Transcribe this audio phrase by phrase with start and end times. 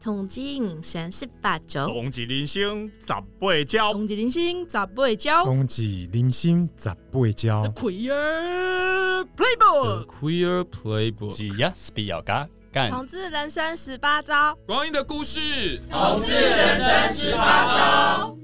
[0.00, 7.64] 同志人生十八招，同志人生十八招，同志人生十八招，同志人生十八招。
[7.74, 12.90] Queer Playbook，Queer Playbook，只要是比较嘎干。
[12.90, 18.38] 同志人生十八招，光阴的故事，同志人生十八招。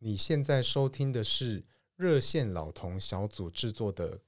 [0.00, 1.64] 你现在收听的是。
[1.98, 4.18] 热线老同小组制作的《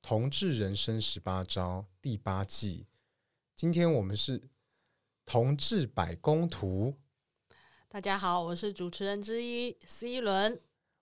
[0.00, 2.86] 同志人生十八招》第八季，
[3.54, 4.48] 今天我们是
[5.26, 6.94] 同志百工图。
[7.90, 10.58] 大家好，我是主持人之一 C 轮，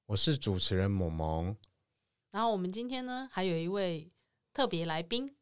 [0.07, 1.57] 我是主持人萌萌。
[2.33, 4.11] 然后我们今天呢，还有一位
[4.53, 5.37] 特别来宾，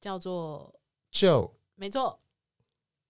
[0.00, 0.80] 叫做
[1.12, 1.52] Joe。
[1.76, 2.20] 没错，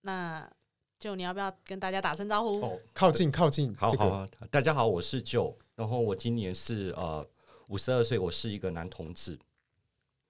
[0.03, 0.55] 那
[1.01, 2.61] Joe，你要不要跟大家打声招呼？
[2.61, 3.75] 哦，靠近，靠近。
[3.75, 5.55] 好好，啊，大家好，我是 Joe。
[5.75, 7.27] 然后我今年是呃
[7.69, 9.39] 五十二岁，我是一个男同志。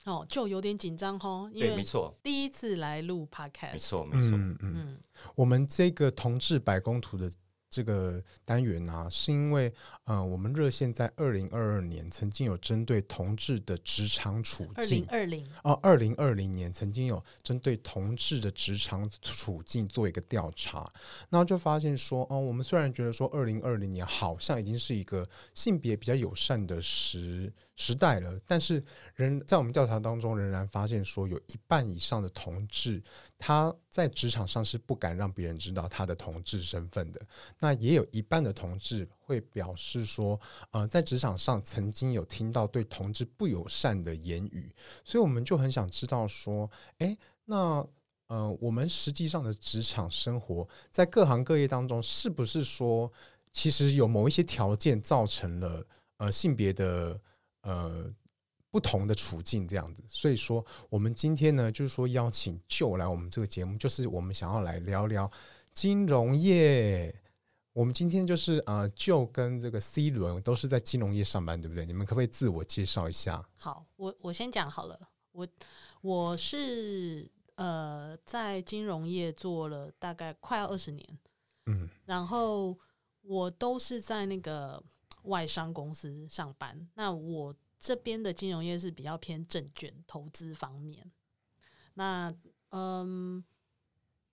[0.04, 5.00] 哦，就有点紧张哦，因为没错，第一次来录 Podcast，没错没错，嗯嗯，嗯，
[5.34, 7.30] 我们这个同志百工图的。
[7.74, 9.72] 这个单元啊，是因为
[10.04, 15.46] 呃，我们热线在二零二二年曾经有针对同志的职场处境，二零二零。
[15.64, 20.88] 哦，二零二零年曾经有针对同志的职场处境做一个调查，
[21.28, 28.82] 然后就发现说，哦，我们虽然觉得说二零二零年好像已经是一个性别比较友善的时时代了，但是
[29.14, 33.02] 人在我们调查当中仍然发现说，有一半以上的同志
[33.36, 37.20] 他在职场上是不敢让别人知道他的同志身份的。
[37.58, 44.72] 那也有一半的同志会表示说，呃，在职场上曾经有听到对同志不友善的言语，
[45.04, 47.84] 所以我们就很想知道说，诶，那
[48.28, 53.12] 呃，我们实际上的职场生活在各行各业当中，是不是说
[53.52, 55.84] 其实有某一些条件造成了
[56.16, 57.20] 呃性别的
[57.64, 58.10] 呃
[58.70, 60.02] 不同的处境这样子？
[60.08, 65.30] 所以说，我们今天呢，就是说邀请 Joe 来我们这个节目，就是我们想要来聊聊
[65.72, 67.14] 金融业。
[67.72, 71.84] 我们今天就是呃，Joe 跟这个 C 轮都是在金融业上班，对不对？
[71.84, 73.44] 你们可不可以自我介绍一下？
[73.56, 75.48] 好，我我先讲好了，我
[76.00, 81.18] 我是呃在金融业做了大概快要二十年，
[81.66, 82.78] 嗯，然后
[83.22, 84.80] 我都是在那个
[85.24, 86.88] 外商公司上班。
[86.94, 91.10] 那我这边的金融业是比较偏证券投资方面。
[91.94, 92.34] 那
[92.70, 93.44] 嗯，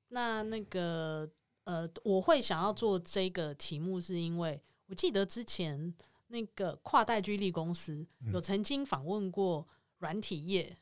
[0.10, 1.30] 那那个。
[1.64, 5.94] 呃，我会想要做这个题目，是因为我记得之前
[6.28, 8.04] 那个跨代居力公司
[8.34, 9.66] 有曾经访问过
[10.00, 10.76] 软体业、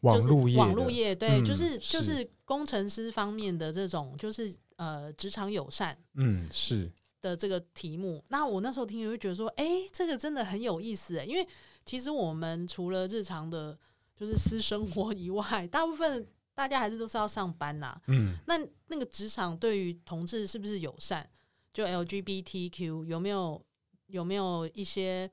[0.00, 8.24] 网络业、网络业，对，就是就是工程师方面的这种，就是呃职场友善，嗯，是的这个题目。
[8.28, 11.46] 那我那时候听，我就觉得说，哎，这个真的很有意思，哎，因为
[11.84, 13.78] 其实我们除了日常的，
[14.16, 16.26] 就是私生活以外，大部分。
[16.58, 18.58] 大家还是都是要上班呐、啊，嗯，那
[18.88, 21.24] 那个职场对于同志是不是友善？
[21.72, 23.64] 就 LGBTQ 有没有
[24.08, 25.30] 有没有一些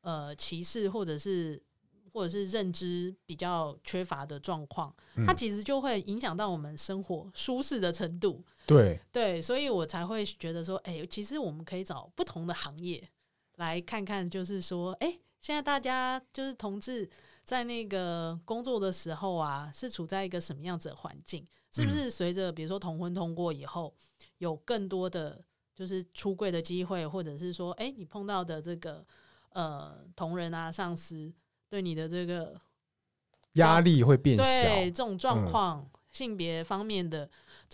[0.00, 1.62] 呃歧视或者是
[2.10, 4.90] 或者是认知比较缺乏的状况？
[5.26, 8.42] 它其实就会影响到我们生活舒适的程度。
[8.72, 13.08] 对对，所以我才会觉得说，哎、欸，其实我们可以找不同的行业
[13.56, 17.08] 来看看，就是说，哎、欸，现在大家就是同志。
[17.44, 21.44] 在那个工作的时候啊，是处在一个什么样子的环境？
[21.72, 23.92] 是不是随着比如说同婚通过以后，
[24.38, 25.44] 有更多的
[25.74, 29.04] 就是出柜的机会，或者是说，哎、欸，你碰到的这个
[29.54, 31.34] 呃同仁啊、上司
[31.68, 32.54] 对你的这个
[33.54, 34.44] 压力会变小？
[34.44, 37.28] 对这种状况，嗯、性别方面的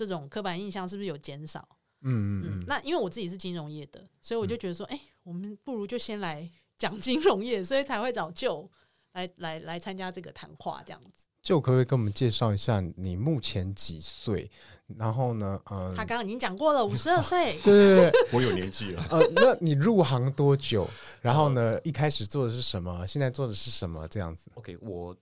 [0.06, 1.68] 这种刻板印象是不是有减少？
[2.02, 2.64] 嗯嗯嗯。
[2.66, 8.68] 那因为我自己是金融业的，所以我就觉得说，哎、欸，我们不如就先来讲金融业，所以才会找 Joe。
[9.14, 11.24] 来来来参加这个谈话，这样子。
[11.42, 14.48] 就可不可以跟我们介绍一下你目前几岁？
[14.96, 17.54] 然后呢，呃，他刚刚已经讲过了，五十二岁。
[17.64, 19.04] 对对对，我有年纪了。
[19.10, 20.88] 呃，那你入行多久？
[21.20, 23.04] 然后呢，一开始做的是什么？
[23.06, 24.06] 现在做的是什么？
[24.06, 24.50] 这样子。
[24.54, 25.16] OK，我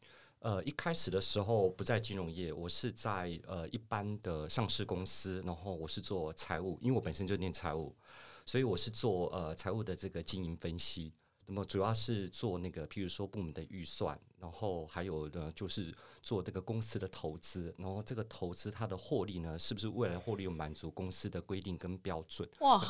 [0.47, 7.93] 呃一开始的时候不在金融业，我是在呃一般的上市公司，然后我是做财务，因为我本身就念财务，
[8.45, 11.13] 所以我是做呃财务的这个经营分析。
[11.47, 22.49] 那么主要是做那个，譬如说部门的预算，然后还有呢，就是做这个公司的投资，然后这个投资它的获利呢，是不是未来获利有满足公司的规定跟标准？
[22.61, 22.81] 哇，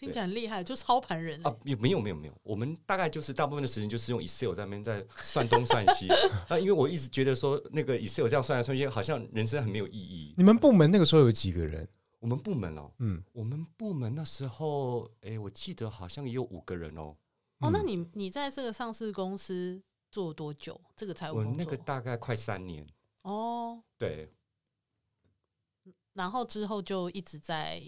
[0.00, 1.54] 听起来很厉害，就操盘人啊？
[1.62, 6.08] 也没有没有没有，我们大概就是大部分的时间就是用 Excel 在那边在算东算西
[6.48, 10.34] 啊， 因为我一直觉得说那个 Excel 这样算来算去，好像人生很没有意义。
[10.38, 11.86] 你们部门那个时候有几个人？
[12.18, 17.14] 我们部门哦，嗯，我们部门那时候，哎，我记得好像也有五个人哦。
[17.58, 20.80] 哦，那你你在这个上市公司做多久？
[20.96, 22.86] 这个财务我工作那个大概快三年
[23.22, 24.32] 哦，对，
[26.14, 27.82] 然后之后就一直在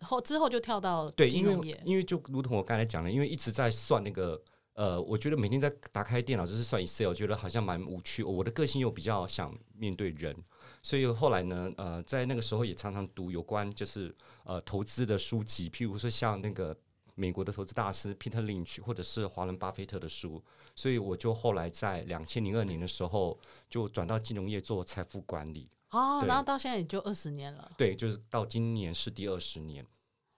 [0.00, 4.40] 后之后就跳到对，因金融业为因为就如同我刚才讲的，因为一直在算那个
[4.74, 8.22] 呃，我觉得每天在打开电脑就是算 Excel，觉得好像蛮无趣。
[8.22, 10.36] 我的个性又比较想面对人，
[10.82, 14.14] 所以后来呢，呃，在那个时候也常常读有关就是
[14.44, 16.76] 呃投资的书籍，譬如说像那个
[17.16, 20.40] 美国的投资大师 Peter Lynch 或者是华伦巴菲特的书，
[20.76, 23.36] 所以我就后来在两千零二年的时候
[23.68, 25.68] 就转到金融业做财富管理。
[25.90, 27.70] 哦，然后到现在也就二十年了。
[27.76, 29.84] 对，就是到今年是第二十年。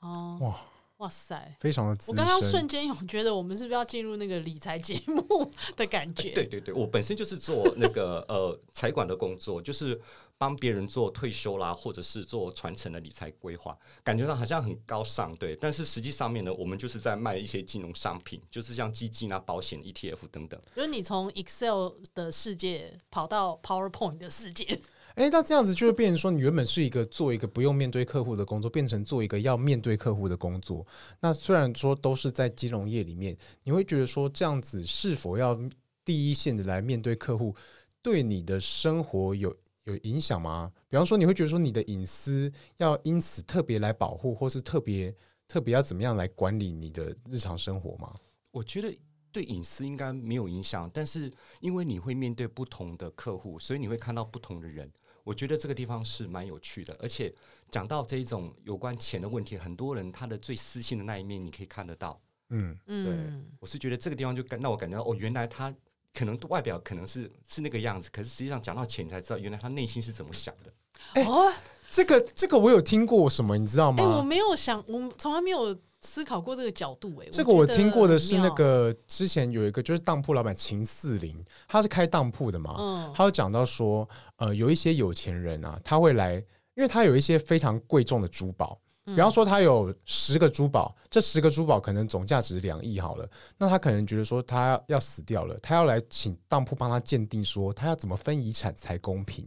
[0.00, 0.60] 哦，哇
[0.98, 1.56] 哇塞！
[1.60, 2.14] 非常的资深。
[2.14, 6.30] 我刚刚瞬间有觉得我们是不是要进入那个理财节目的感觉？
[6.36, 9.98] 对对对，我本身就是做那个 呃财管的工作，就是
[10.36, 13.74] 帮别人做退休啦，或者是做传承的理财规划，
[14.04, 15.56] 感觉上好像很高尚，对。
[15.56, 20.60] 但是实际上面呢，我们就是在卖一些金融商品，就是像基金啊、保险、ETF 等等。
[20.76, 24.78] 就是你从 Excel 的世界跑到 PowerPoint 的世界。
[25.14, 30.86] 哎，那这样子就会变成说，你原本是一个做一个不用面对客户的工作，变成做一个要面对客户的工作。
[31.20, 35.58] 那虽然说都是在金融业里面，你会觉得说这样子是否要
[36.04, 37.54] 第一线的来面对客户，
[38.00, 39.54] 对你的生活有
[39.84, 40.70] 有影响吗？
[40.88, 45.14] 比方说，你会觉得说你的隐私要因此特别来保护，或是特别
[45.48, 48.14] 特别要怎么样来管理你的日常生活吗？
[48.52, 48.96] 我觉得。
[49.32, 54.90] 对隐私应该没有影响，但是因为你会面对不同的客户，所以你会看到不同的人。
[55.22, 57.32] 我觉得这个地方是蛮有趣的，而且
[57.70, 62.20] 讲到这一种有关钱的问题，很多人他的最私信的那一面你可以看得到。
[62.48, 65.72] 嗯嗯，对，我是觉得这个地方就感让我感觉到哦，原来他
[66.14, 70.72] 可能外表可能是是那个样子，可是实际上讲到钱才知道，原来他内心是怎么想的。
[71.12, 71.52] 哎、哦，
[71.90, 74.02] 这个这个我有听过什么，你知道吗？
[74.02, 75.78] 哎，我没有想，我从来没有。
[76.02, 86.36] 思考过这个角度哎、欸，这个我听过的是那个之前有一个就是当铺老板秦四林，他是开当铺的嘛，嗯，他有讲到说，呃，有一些有钱人啊，他会来，
[86.74, 99.44] 因为他有一些非常贵重的珠宝，比方说他有十个珠宝，这十个珠宝可能总价值两亿好了，那他可能觉得说他要死掉了，他要来请当铺帮他鉴定说他要怎么分遗产才公平，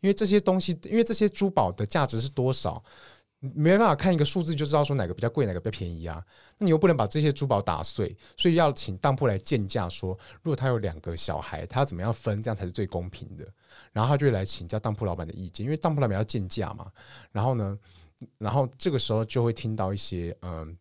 [0.00, 2.82] 因为这些东西，因为这些珠宝的价值是多少。
[3.54, 6.24] 没办法看一个数字就知道说哪个比较贵，哪个比较便宜啊？
[6.58, 13.44] 那你又不能把这些珠宝打碎，所以要请当铺来鉴价，说如果他有两个小孩，他要怎么样分，这样才是最公平的。
[13.90, 16.88] 然后他就来请教当铺老板的意见，因为当铺老板要鉴价嘛。
[17.32, 17.76] 然后呢，
[18.38, 20.78] 然后这个时候就会听到一些，嗯，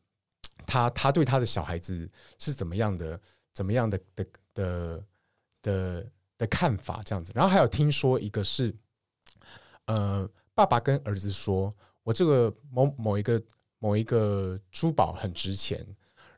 [0.68, 3.20] 他他对他的小孩子是怎么样的，
[3.56, 5.04] 怎么样的的的
[5.64, 7.32] 的的看法这样子。
[7.34, 8.72] 然后还有听说一个是，
[9.88, 11.74] 呃，爸爸跟儿子说。
[12.04, 13.42] 我这个某某一个
[13.80, 15.86] 某一个珠宝很值钱，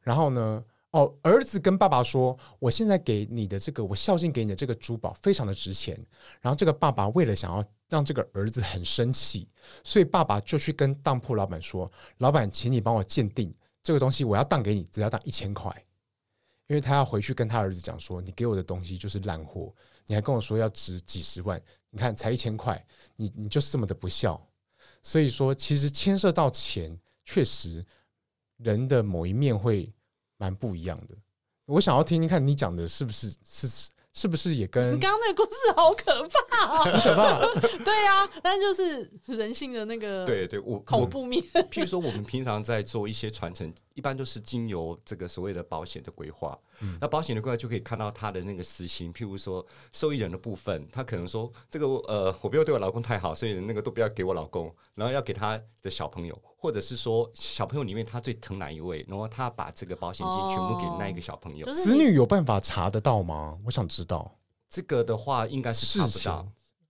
[0.01, 5.97] 然后呢，哦，儿子跟爸爸说，我现在给你的这个，我孝敬给你的这个珠宝非常的值钱。
[6.41, 9.47] 然后这个爸爸为了想要让这个儿子很生气，
[9.83, 15.69] 所以爸爸就去跟当铺老板说：“老板，请你帮我鉴定这个东西，我要当给你，只要当一千块。”
[16.67, 19.73] 因为他要回去跟他儿子讲说：“你给我的东西就是烂货，
[20.05, 22.83] 你还跟我说要值几十万，你看才一千块，
[23.15, 24.41] 你你就是这么的不孝。”
[25.03, 27.85] 所以说，其实牵涉到钱，确实
[28.57, 29.93] 人的某一面会
[30.37, 31.15] 蛮不一样的。
[31.65, 37.39] 我想要听听看你讲的是不是是是不是也跟你刚刚那个故事好可怕，哦，可怕。
[37.83, 41.41] 对啊，但就是人性的那个对对，我恐怖面。
[41.71, 46.57] 譬如说，我们平常在做一些传承，一般都是经由这个所谓的保险的规划。
[46.81, 61.67] 嗯、那保险的规划就可以看到他的那个私心，譬如说受益人的部分，他可能说这个呃，我不要对我老公太好，所以那个都不要给我老公，然后要给他的小朋友，或者是说小朋友里面他最疼哪一位，然后他把这个保险金全部给那一个小朋友。
[61.67, 63.57] 哦、子女有办法查得到吗？
[63.65, 66.47] 我想知道这个的话，应该是查不到，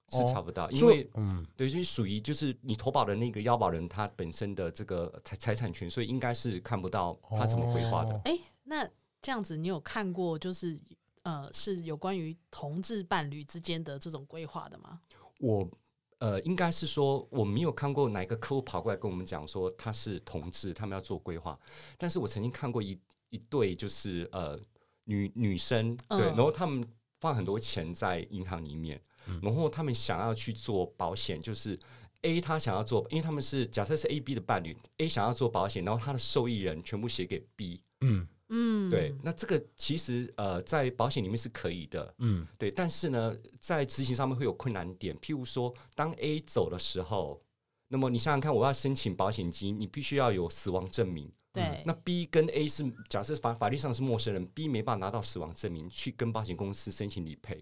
[0.10, 8.12] 是查不到，因为嗯，对，所以属于就是你投保的那个要保人他本身的这个财财产权，所以应该是看不到他怎么规划的。
[8.26, 8.90] 哎、哦欸，那。
[9.26, 10.78] 这样子，你有看过就是
[11.22, 15.00] 呃，是有关于同志伴侣之间的这种规划的吗？
[15.40, 15.66] 我
[16.24, 21.60] 呃，应该是说我没有看过哪一个客户跑过来跟我们讲说他是同志，他们要做规划。
[21.98, 24.58] 但是我曾经看过一一对，就是呃
[25.04, 26.82] 女女生，对，然后他们
[27.20, 31.78] 放很多钱在银行里面，嗯、然后他们想要去做保险，就是
[32.22, 38.26] A 他想要做，因为他们是假设是 A B 的伴侣，A 想要做保险，然后他的受益人全部写给 B，嗯。
[38.56, 45.18] 嗯，对，那这个其实呃，在保险里面是可以的，嗯，对，但是呢，在执行上面会有困难点。
[45.18, 47.42] 譬如说，当 A 走的时候，
[47.88, 57.60] 那么你想想看，我要申请保险金，你必须要有死亡证明，对，那 B 跟 A 是假设法法律上是陌生人，B 没办法拿到死亡证明去跟保险公司申请理赔。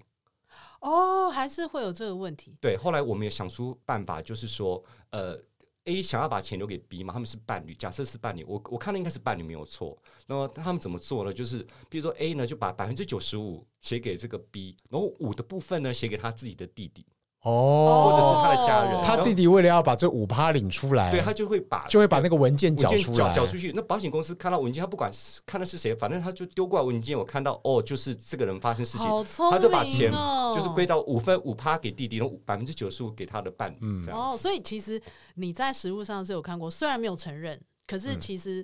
[0.82, 2.58] 哦，还是会有这个问题。
[2.60, 5.40] 对，后来我们也想出办法，就是说，呃
[5.86, 9.98] ，A 想要把钱留给 B 嘛，他们是伴侣，假设是伴侣，我我看的应该是伴侣没有错。
[10.28, 11.34] 那么他们怎么做呢？
[11.34, 17.06] 就是比如说 A 呢，就把百分之九十五写给这个 B，然后五的部分呢写给他自己的弟弟。
[17.44, 23.72] 哦，或者是他的家人，他弟弟为了要把这五趴领出来，对他就会把就会把那个文件缴出来，缴出去。
[23.74, 25.12] 那保险公司看到文件，他不管
[25.44, 27.18] 看的是谁，反正他就丢过来文件。
[27.18, 30.12] 我看到哦，就是这个人发生事情，哦、他就把钱
[30.54, 33.78] 就是归到五分五趴给弟弟，然后百分之九十五给他的伴侣。
[33.82, 35.02] 嗯，哦，所以其实
[35.34, 38.64] 你在实物上是有看过，虽然没有承认，可是其实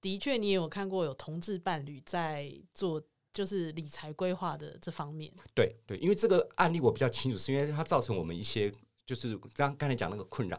[0.00, 3.02] 的确你也有看过有同志伴侣在做。
[3.34, 8.72] 就是理财规划的这方面，对对，因为这个案例我比较清楚，是因为它造成我们一些
[9.04, 10.56] 就是刚刚才讲那个困扰，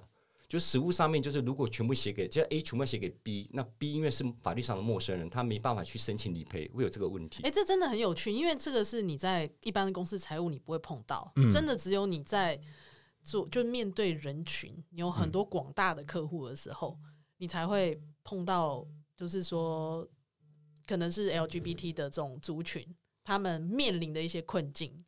[0.49, 7.43] 就实物上面就是如果全部写给，就 A 全部写给 B，那 B 因为是法律上的陌生人，他没办法去申请理赔，会有这个问题。
[7.43, 12.59] 哎、欸，这真的很有趣，因为这个是你在一般的公司财务你不会碰到，嗯、真的只有你在
[13.23, 20.05] 做，就面对人群，你有很多广大的客户的时候，嗯、你才会碰到，就是说。
[20.85, 22.85] 可能是 LGBT 的这种族群，
[23.23, 25.03] 他们面临的一些困境，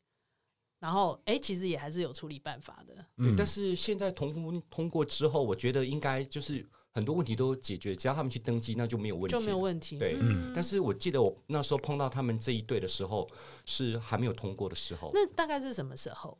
[0.79, 2.95] 然后哎、欸，其实也还是有处理办法的。
[3.17, 9.97] 对，但是现在同婚通过之后，我觉得应该就是很多问题都解决，只要他们去登记，那就没有问题，就没有问题。
[9.97, 13.29] 对，嗯、但是我记得我那时候碰到他们这一对的时候，
[13.65, 15.11] 是还没有通过的时候。
[15.13, 16.37] 那大概是什么时候？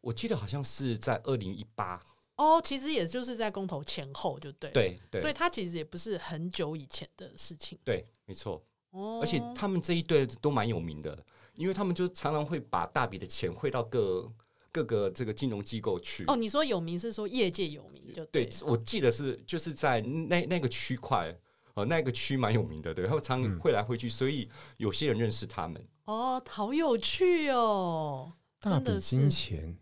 [0.00, 2.00] 我记得好像是在二零一八。
[2.36, 4.70] 哦，其实也就是在公投前后，就对。
[4.70, 7.78] 对对，所以它其实也不是很久以前的事情。
[7.84, 8.60] 对，没错。
[8.92, 11.18] 哦，而且他们这一对都蛮有名的，
[11.54, 14.32] 因为他们就常常会把大笔的钱汇到各
[14.70, 16.24] 各个这个金融机构去。
[16.26, 21.34] 哦，你说有名是说业界有名就对，对，我记得是就是在那那个区块，
[21.74, 25.84] 呃，那个区蛮有名的，对，他们常汇来汇去，所以有些人认识他们。
[26.04, 29.76] 哦，好有趣哦，大笔金钱。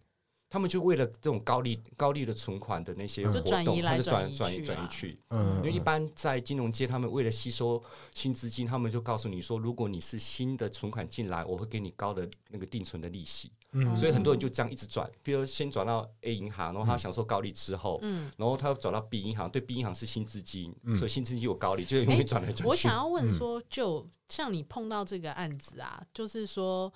[0.50, 5.16] 他们就为了这种高利高利的存款的那些活动，他就转转移转移转移去。
[5.28, 7.80] 嗯，因为一般在金融界，他们为了吸收
[8.12, 13.52] 新资金，他们就告诉你说，如果你是新的存款进来，我会给你高的那个定存的利息。
[13.70, 22.64] 嗯，所以很多人就这样一直转，比如先转到 A 银行，然后他享受高利之后，嗯，然后他又转到 B 银行，对 B 银行是新资金，所以新资金有高利，就容易转来转去。
[22.64, 26.92] 我想要问说，就像你碰到这个案子啊，就是说。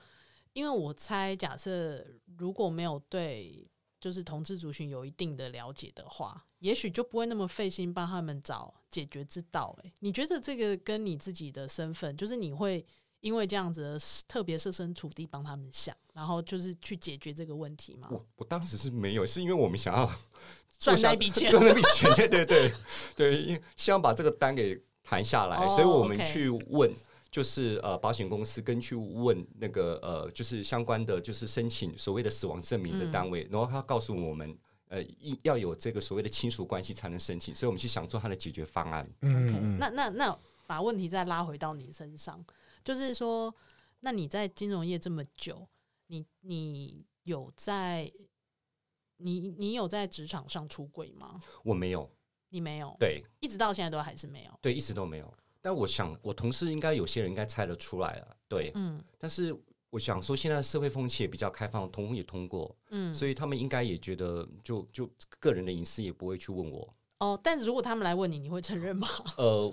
[0.55, 2.05] 因为我猜，假设
[2.39, 3.69] 如果没有对
[4.01, 9.77] 就是同志族群有一定的了解的话，也许就不会那么费心帮他们找解决之道。
[9.83, 12.85] 诶，你觉得这个跟你自己的身份，就是你会
[13.21, 18.09] 因为这样子的特别设身处地帮他们想，然后就是去解决这个问题吗？
[18.11, 20.09] 我我当时是没有，是因为我们想要
[20.79, 22.73] 赚那笔钱， 赚那笔钱，对对对
[23.17, 26.91] 对，希望把这个单给谈下来，oh, 所以我们去问。
[26.91, 26.97] Okay.
[27.35, 35.05] 就是呃，保险公司跟去问那个呃，就是相关的，就是申请所谓的死亡证明的单位，嗯、然后他告诉我们，呃，
[35.43, 39.05] 要有这个所谓的亲属关系才能申请，所以我们去想做他的解决方案。
[39.23, 40.39] 嗯，okay, 那那那
[40.69, 42.41] 把问题再拉回到你身上，
[42.85, 43.53] 就是说，
[43.99, 45.67] 那你在金融业这么久，
[46.07, 48.09] 你你有在
[49.17, 51.43] 你你有在职场上出轨吗？
[51.65, 52.09] 我没有，
[52.51, 55.35] 你没有，对，一直到现在都还是没有，对，一直都没有。
[55.65, 59.03] 但我想，我同事应该有些人应该猜得出来了，对，嗯。
[59.19, 59.57] 但是
[59.89, 66.95] 我想说，现在社会风气也比较开放，同婚也通过，嗯，所以他们应该也觉得就，就就个人的隐私也不会去问我。
[67.21, 69.09] 哦，但是如果他们来问你，你会承认吗？
[69.39, 69.73] 呃，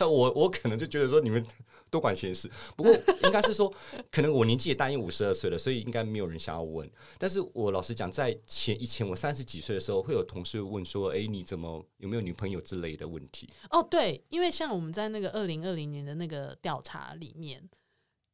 [0.08, 1.44] 我我可能就觉得说你们
[1.90, 2.50] 多管闲事。
[2.76, 2.92] 不过
[3.24, 3.72] 应该是说，
[4.10, 6.90] 可能我年纪也大，已经五十二岁了，所以应该没有人想要问。
[7.18, 17.68] 但是我老实讲，在前以前我三十几岁的时候，会有同事问说：“哎，你怎么有没有女朋友之类的问题？”哦，对，因为像我们在那个二零二零年的那个调查里面，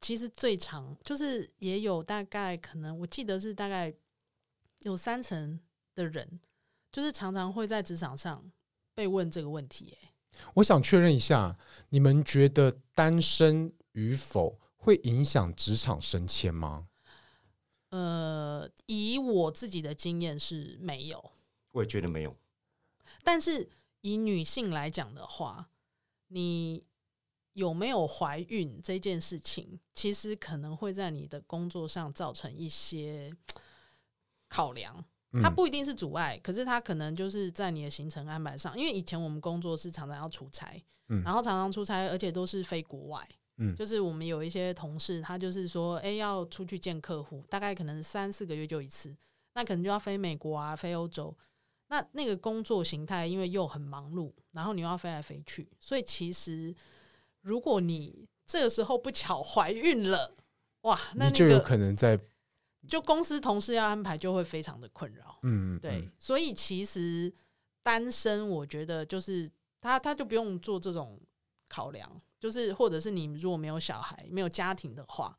[0.01, 3.93] 其实最长就是也有大概可能我记得是大概
[4.83, 5.59] 有三成
[5.95, 6.41] 的人。
[6.93, 8.43] 就是常常会在职场上
[8.95, 10.09] 被问这个问题，欸，
[10.55, 11.59] 我想确认一下，
[11.91, 16.89] 你们觉得单身与否会影响职场升迁吗？
[17.91, 21.33] 呃，以我自己的经验是没有，
[21.73, 22.37] 我也觉得没有。
[23.23, 23.69] 但是
[24.01, 25.71] 以女性来讲的话，
[26.29, 26.85] 你
[27.53, 33.33] 有没有怀孕这件事情，其实可能会在你的工作上造成一些
[34.49, 35.05] 考量。
[35.43, 43.29] 它不一定是阻碍，可是它可能就是在你的行程安排上，因为以前我们工作是常常要出差，嗯，然后常常出差，而且都是飞国外，
[43.59, 49.15] 嗯，就是我们有一些同事，他就是说，哎，要出去见客户，大概可能三四个月就一次，
[49.55, 51.37] 那可能就要飞美国啊，飞欧洲，
[51.89, 56.75] 那那个工作形态，因为又很忙碌，然后你又要飞来飞去，所以其实
[57.43, 60.35] 如果你这个时候不巧怀孕了，
[60.83, 62.19] 哇，那，那你就有可能在
[62.89, 65.39] 就公司同事要安排就会非常的困扰。
[65.43, 67.33] 嗯，对，嗯所以其实
[67.83, 71.21] 单身，我觉得就是他他就不用做这种
[71.69, 75.37] 考量，就是或者是你如果没有小孩、没有家庭的话。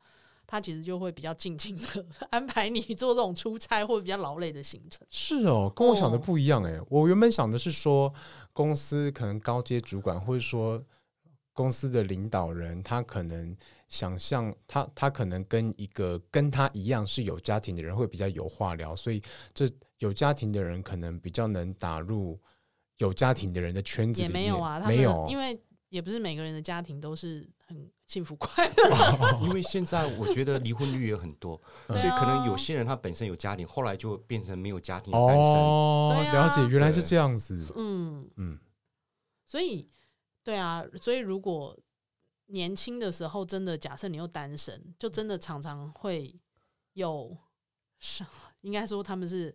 [0.50, 5.06] 他其实就会比较静静的安排你做这种出差或者比较劳累的行程。
[5.10, 6.80] 是哦，跟我想的不一样哎、欸。
[6.88, 8.10] 我原本想的是说，
[8.54, 10.82] 公司可能高阶主管或者说
[11.52, 13.54] 公司的领导人，他可能
[13.88, 19.68] 想象他他可能跟一个跟他一样是有家庭的人会比较有话聊，所以这
[19.98, 22.38] 有家庭的人可能比较能打入
[22.98, 24.42] 有家庭的人的圈子里面。
[24.42, 27.90] 也没有啊，他没有，因为也不是每个人的家庭都是很。
[28.08, 35.44] 幸福快乐， 因为现在我觉得离婚率也很多， 所以可能有些人他本身有家庭，后来就变成没有家庭的单身。
[35.44, 37.70] 哦，了解，原来是这样子。
[37.76, 38.58] 嗯嗯，
[39.46, 39.86] 所以
[40.42, 41.78] 对啊，所以如果
[42.48, 46.34] 年轻的时候真的假设你又单身，就真的常常会
[46.92, 47.34] 有，
[48.60, 49.54] 应该说他们是。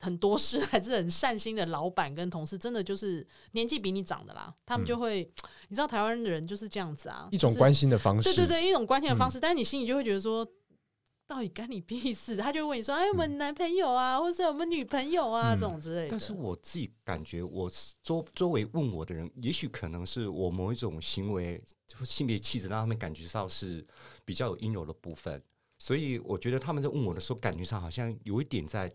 [0.00, 10.46] 很多事还是很善心的老板跟同事，真的就是年纪比你长的啦，他们就会，嗯、你知道台湾的人就是这样子啊，一种关心的方式，就是、对对对，一种关心的方式，嗯、但是你心里就会觉得说，
[11.28, 12.36] 到底干你屁事？
[12.42, 16.08] 他就问你说，哎，有没有男朋友啊，或者有没有女朋友啊，嗯、这种之类的。
[16.08, 17.70] 但是我自己感觉，我
[18.02, 23.86] 周周围问我的人，也许可能是我某一种行为，就性别气质让他们感觉到是
[24.24, 25.40] 比较有阴柔的部分，
[25.78, 28.90] 所以我觉得他们在问我的时候，感觉上好像有一点在。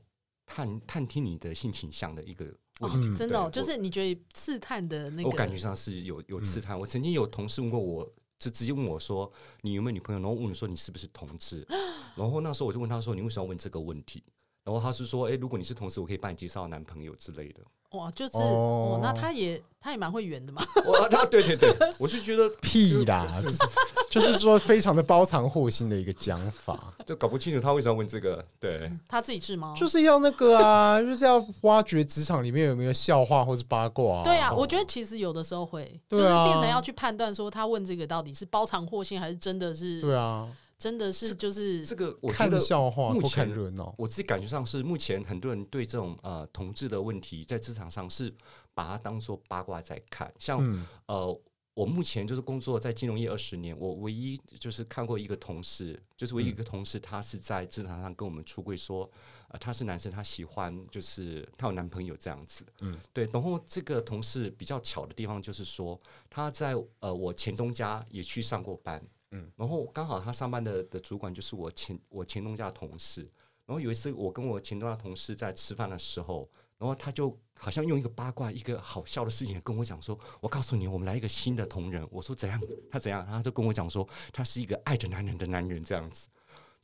[0.45, 2.43] 探探听你的性倾向的一个
[2.81, 6.77] 问题，哦、真的、哦，就是你觉得刺探的那个，我感觉上是有有刺探。
[6.77, 8.13] 嗯、我曾经有同事问过我，
[8.43, 9.31] 就直接问我说
[9.61, 11.65] ：“你有没有女朋友？”然后问你说：“你是不是同志？”
[12.15, 14.21] 然后那时候我就问他说：“你为什么要问这个问题？”
[14.65, 20.63] 然后他是说：“哎，如果你是同事，我可以帮你介绍男朋友之类的。”哇，就是哦，那他也他也蛮会圆的嘛。
[20.85, 23.27] 哇，他对对对，我就觉得屁啦，
[24.09, 28.43] 就是说非常的包藏祸心的一个讲法， 就搞不清楚他为什么问这个。
[28.59, 29.73] 对，他自己是吗？
[29.75, 34.23] 就是要那个啊，就是要挖掘职场里面有没有笑话或是八卦。
[34.23, 40.01] 对啊，我觉得其实有的时候会，就是变成要去判断说他问这个到底是包藏祸心还是真的是。
[40.01, 40.47] 对啊。
[40.83, 43.95] 真的是就是这个，我看笑话，目前热闹。
[43.97, 48.29] 我自己感觉上是，目前很多人对这种呃同志的问题，在职场上是
[48.73, 50.29] 把它当做八卦在看。
[50.37, 51.41] 像、嗯、呃，
[51.73, 59.09] 我目前就是工作在金融业二十年，我唯一就是看过一个同事，就是唯一一个同事，他是在职场上跟我们出柜说，
[59.47, 62.65] 呃，他是男生，他喜欢就是他有男朋友这样子。
[62.81, 63.25] 嗯，对。
[63.31, 65.97] 然后这个同事比较巧的地方就是说，
[66.29, 69.01] 他在呃我前东家也去上过班。
[69.35, 73.21] 嗯，然后刚好他上班的的主管就是我前我前东家的同事，
[73.65, 82.61] 然后有一次我跟我前东家同事在吃饭的时候，然后他就好像用一个八卦一个好笑的事情跟我讲说，我告诉你，我们来一个新的同仁，我说怎样？
[82.91, 83.21] 他怎样？
[83.21, 86.27] 然后他就跟我讲说，他是一个爱着男人的男人这样子，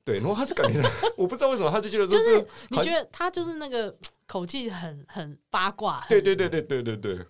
[0.04, 0.82] 对，然后他就感觉
[1.16, 7.26] 我不知道为什么，他就觉得说，就是你觉得他就是那个口气很很八卦，对对对对对对对。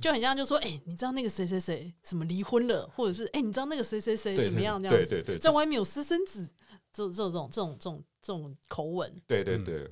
[0.00, 6.48] 就很像就说，哎、欸，你知道那个谁谁谁什么离婚了，或者是哎、欸，你知道那个谁谁谁怎么样这样子，对对对，在外面有私生子，
[6.92, 9.90] 这这种这种这种这种这种口吻，对对对，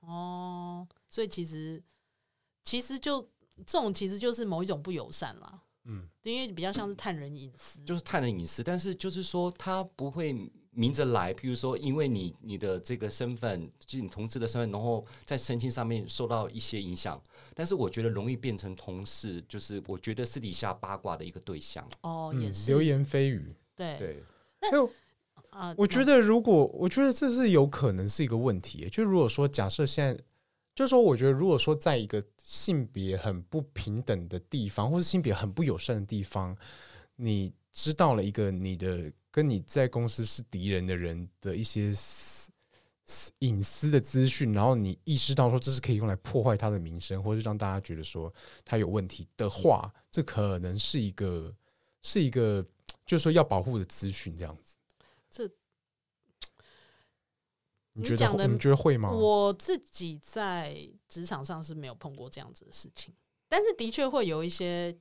[0.00, 1.82] 哦，所以其实
[2.62, 3.22] 其实就
[3.66, 10.34] 这种其实就是某一种不友善啦，嗯，因为比较像是探人隐私，就是探人隐私，但是就是说他不会。
[10.74, 17.20] 明着来，譬如说，因为你你的这个身份，就是你同志的身份，然后在申请上面受到一些影响。
[17.54, 21.86] 但是我觉得容易变成同事，就是我觉得私底下八卦的一个对象。
[22.02, 23.54] 哦，也是、嗯、流言蜚语。
[23.76, 24.22] 对对。
[24.60, 24.90] 还有
[25.50, 28.88] 啊，我觉得如果我觉得这是有可能是一个问题。
[28.90, 30.24] 就如果说假设现在，
[30.74, 36.56] 就是说，我觉得如果说在一个性别很不平等的地方，或是性别很不友善的地方，
[37.16, 39.12] 你知道了一个你的。
[39.34, 41.90] 跟你在公司是敌人的人的一些
[43.40, 48.32] 隐私的资讯，然后你意识到说这是可以用来破坏他的名声，或是让大家觉得说
[48.64, 51.52] 他有问题的话，这可能是一个
[52.00, 52.64] 是一个，
[53.04, 54.76] 就是说要保护的资讯这样子。
[55.28, 55.50] 这
[57.94, 59.10] 你觉得你觉得会吗？
[59.10, 63.12] 我自己在职场上是没有碰过这样子的事情，
[63.48, 64.96] 但是的确会有一些。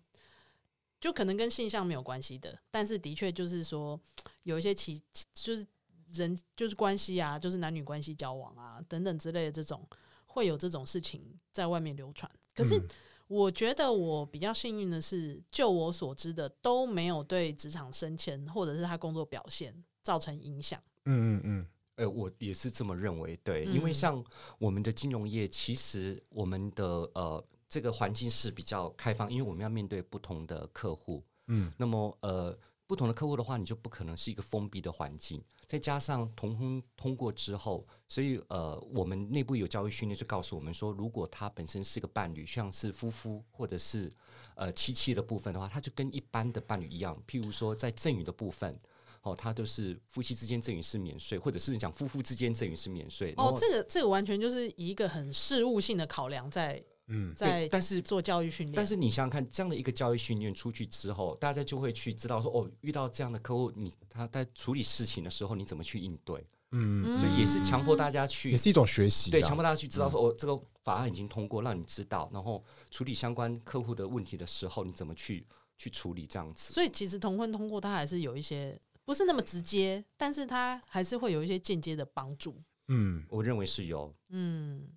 [1.03, 3.99] 就可能跟性向没有关系的，但是的确就是说
[4.43, 5.67] 有一些其就是
[6.13, 9.85] 人就是关系啊，就是男女关系交往啊等等之类的这种，
[10.25, 12.31] 会有这种事情在外面流传。
[12.55, 12.81] 可是
[13.27, 20.81] 我觉得我比较幸运的是，就我所知的都没有对职场升迁或者是他工作表现造成影响。
[21.03, 21.67] 嗯嗯嗯。
[21.95, 23.37] 呃，我也是这么认为。
[23.43, 24.23] 对，嗯、因为像
[24.57, 31.23] 我们的金融业，其实我们的呃这个环境是比较开放，因为我们要面对不同的客户。
[31.47, 32.57] 嗯，那么呃。
[32.85, 35.41] 不同的客户的话，你就不可能是一个封闭的环境。
[35.65, 44.13] 再加上同婚通过之后，所以呃，我们内部有教育训练，就告诉我们说，如果他本身是个伴侣，像是夫妇或者是
[44.55, 47.17] 呃妻妻的部分的话，他就跟一般的伴侣一样。
[47.25, 48.77] 譬如说，在赠与的部分，
[49.21, 53.33] 哦，他都是夫妻之间赠与是免税，或者是讲夫妇之间赠与是免税。
[53.37, 56.83] 哦，这个这个完全就是以一个很事务性的考量在。
[57.07, 66.45] 嗯，在但是做教育训练，但是你想想看，这样的一个教育训练出去之后，大家就会去知道说，哦，遇到这样的客户，你他在处理事情的时候，你怎么去应对？
[66.71, 75.45] 嗯，所以也是强迫大家去，也是一种学习，对，强迫大家去知道说，哦，这个法案已经通过，让你知道，然后处理相关客户的问题的时候，你怎么去
[75.77, 76.73] 去处理这样子？
[76.73, 82.55] 所以其实同婚通过，它还是有一些不是那么直接，但是它还是会有一些间接的帮助。
[82.87, 84.11] 嗯，我认为是有。
[84.29, 84.87] 嗯，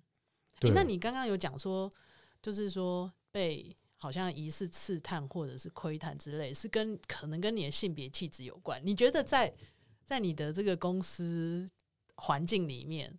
[0.59, 1.91] 对，那你刚刚有讲说。
[2.39, 8.79] 就是说，被好像疑似刺探或者是窥探之类，是跟可能跟你的性别气质有关。
[8.85, 9.51] 你觉得在
[10.05, 11.67] 在你的这个公司
[12.15, 13.11] 环境里面，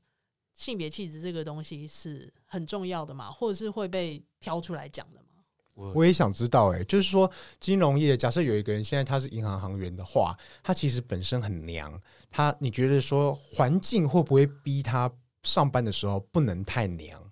[0.54, 3.28] 性别气质这个东西是很重要的吗？
[3.30, 5.42] 或者是会被挑出来讲的吗？
[5.74, 17.27] 我我也想知道、欸，哎，就是说金融业，假设有一个人现在他是银行行员的话，他其实本身很娘，他你觉得说环境会不会逼他上班的时候不能太娘？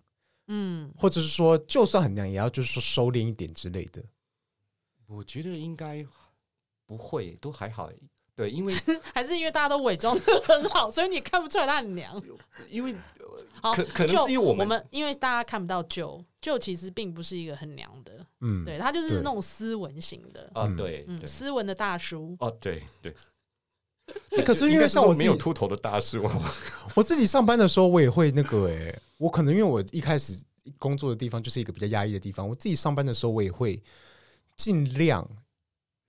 [0.49, 4.03] 嗯，或者是说，就算很娘，也要就是说收敛一点之类的。
[5.07, 6.05] 我觉得应该
[6.87, 7.91] 不会，都还好。
[8.35, 8.75] 对，因为
[9.15, 12.23] 还是因为大家都伪装的很好，所以你看不出来他很娘。
[12.69, 12.95] 因为
[13.63, 18.27] 好，可可能是因为我们，我们因为大家看不到 Joe，Joe 其实并不是一个很娘的。
[18.41, 20.51] 嗯，对，他就是那种斯文型的。
[20.55, 22.37] 啊，对，嗯，斯文的大叔。
[22.41, 23.15] 哦，对对。
[24.45, 26.23] 可是因为像我没有秃头的大叔，
[26.95, 30.43] 我自己上班的时候，我也会那个哎、欸，我可能因为我一开始
[30.79, 33.83] 工作的地方就是一个比较压抑的地方，我自己上班的时候，我也会
[34.57, 35.29] 尽量，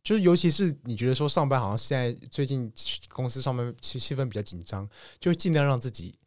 [0.04, 2.72] 就是尤其是你觉得说上班好像现在最近
[3.10, 4.90] 公司上班气气氛比较紧张，
[5.20, 6.18] 就尽量让自己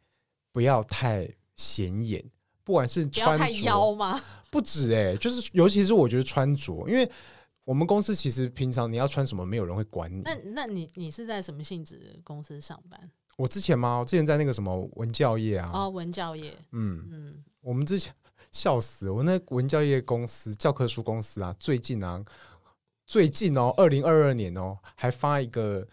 [0.51, 2.23] 不要太显眼，
[2.63, 4.23] 不管是穿着，不要太妖吗？
[4.49, 7.09] 不止哎、欸，就是尤其是我觉得穿着，因为。
[7.63, 10.23] 我们公司其实平常你要穿什么，没有人会管你。
[10.23, 12.99] 那那你你是在什么性质公司上班？
[13.41, 13.97] 我之前吗？
[13.97, 15.71] 我之前在那个什么文教业啊。
[15.73, 16.55] 哦，文教业。
[16.71, 18.13] 嗯嗯，我们之前
[18.51, 22.23] 笑死我，那文教业公司教科书公司啊，最近啊，
[23.07, 25.87] 最近哦，二零二二年哦，还发一个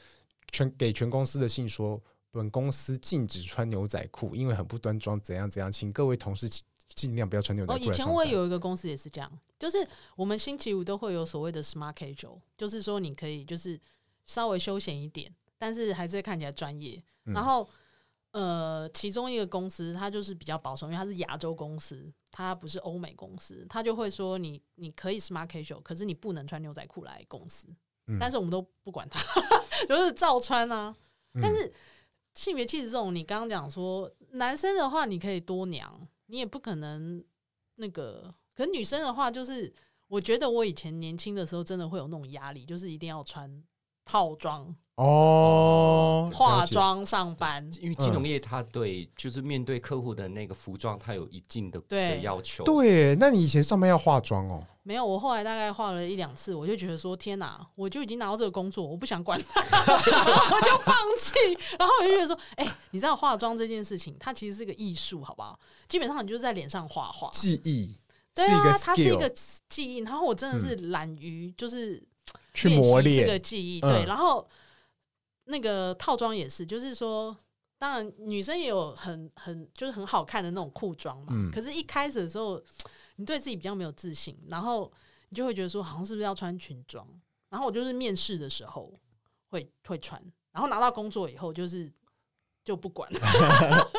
[0.53, 1.99] 全给全公司的信说，
[2.31, 6.51] 本公司禁止穿牛仔裤，因为很不端庄，怎样怎样，请各位同事
[6.95, 7.81] 尽量不要穿牛仔裤。
[7.81, 9.39] 哦，以前我有一个公司也是这样。
[9.59, 13.81] 就是我们星期五都会有所谓的 smart casual，就是说你可以就是
[14.27, 17.03] 稍微休闲一点，但是还是看起来专业。
[17.27, 17.69] 嗯、然后
[18.31, 27.67] 呃，其中一个公司它就是比较保守，因为它是亚洲公司，它不是欧美公司，它就会说你你可以 smart casual，可是你不能穿牛仔裤来公司。
[28.07, 29.21] 嗯、但是我们都不管它，
[29.89, 30.95] 就是照穿啊。
[31.35, 31.73] 嗯、但是
[32.35, 37.23] 性别气质这种，你刚刚讲说男生的话，你可以多娘，你也不可能
[37.77, 38.35] 那个。
[38.55, 39.73] 可女生的话，就是
[40.09, 43.49] 我觉得我以前年轻的时候，真的会有那种压力，就是一定要穿
[44.09, 47.71] 套装哦，化妆上班。
[47.79, 52.65] 因为金融业它对就是面对客户的那个服装，它有一定的对要求。
[52.65, 54.65] 对，那你以前上班要化妆哦？
[54.83, 61.35] 没有，我后来大概化了一两次，我就觉得说天哪，我就已经拿到这个工作，我不想管它， 我就放弃。
[61.79, 65.61] 然后我就觉得说，哎、欸，你知道化妆这件事情，它其实是个艺术，好不好？
[65.87, 67.95] 基本上你就是在脸上画画，记忆。
[68.35, 69.29] 对啊，它是一个
[69.69, 72.03] 记忆，然后我真的是懒于就是
[72.59, 73.81] 去磨练这个记忆。
[73.81, 74.49] 对，然后
[75.45, 77.37] 那个套装也是，就是说，
[77.79, 81.51] 当然女生也有很很就是很好看的那种裤装嘛。
[81.53, 82.63] 可是，一开始的时候，
[83.17, 84.93] 你对自己比较没有自信，然后
[85.29, 87.07] 你就会觉得说，好像是不是要穿裙装？
[87.49, 88.93] 然后我就是面试的时候
[89.49, 91.91] 会会穿，然后拿到工作以后就是
[92.65, 93.91] 就不管了。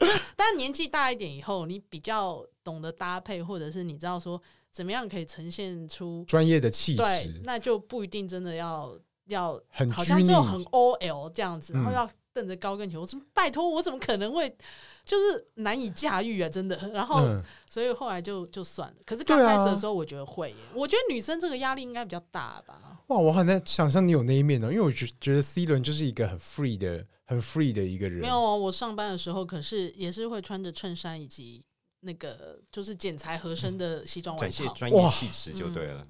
[0.36, 4.40] 但年纪大一点以后，你比较懂得搭配，或者是你知道说
[4.78, 12.96] 怎么样可以呈现出专业的气质，对，那就不一定真的要要很好像就很 OL 这样子，然后要瞪着高跟鞋。
[12.96, 14.48] 嗯、我说拜托，我怎么可能会
[15.04, 16.48] 就是难以驾驭啊？
[16.48, 16.76] 真的。
[16.94, 18.94] 然后，嗯、所以后来就就算了。
[19.04, 23.00] 可是刚开始的时候，我觉得会耶，啊、我觉得女生这个压力应该比较大吧。
[23.08, 27.04] 哇，我很难想象你有那一面哦，因为我觉觉得 C 轮就是一个很 free 的。
[27.30, 28.56] 很 free 的一个人，没有哦。
[28.56, 31.62] 我上班的时候可是也是会穿着衬衫以及
[32.00, 36.02] 那个就是剪裁合身的西装外套，展现专业气质就对了。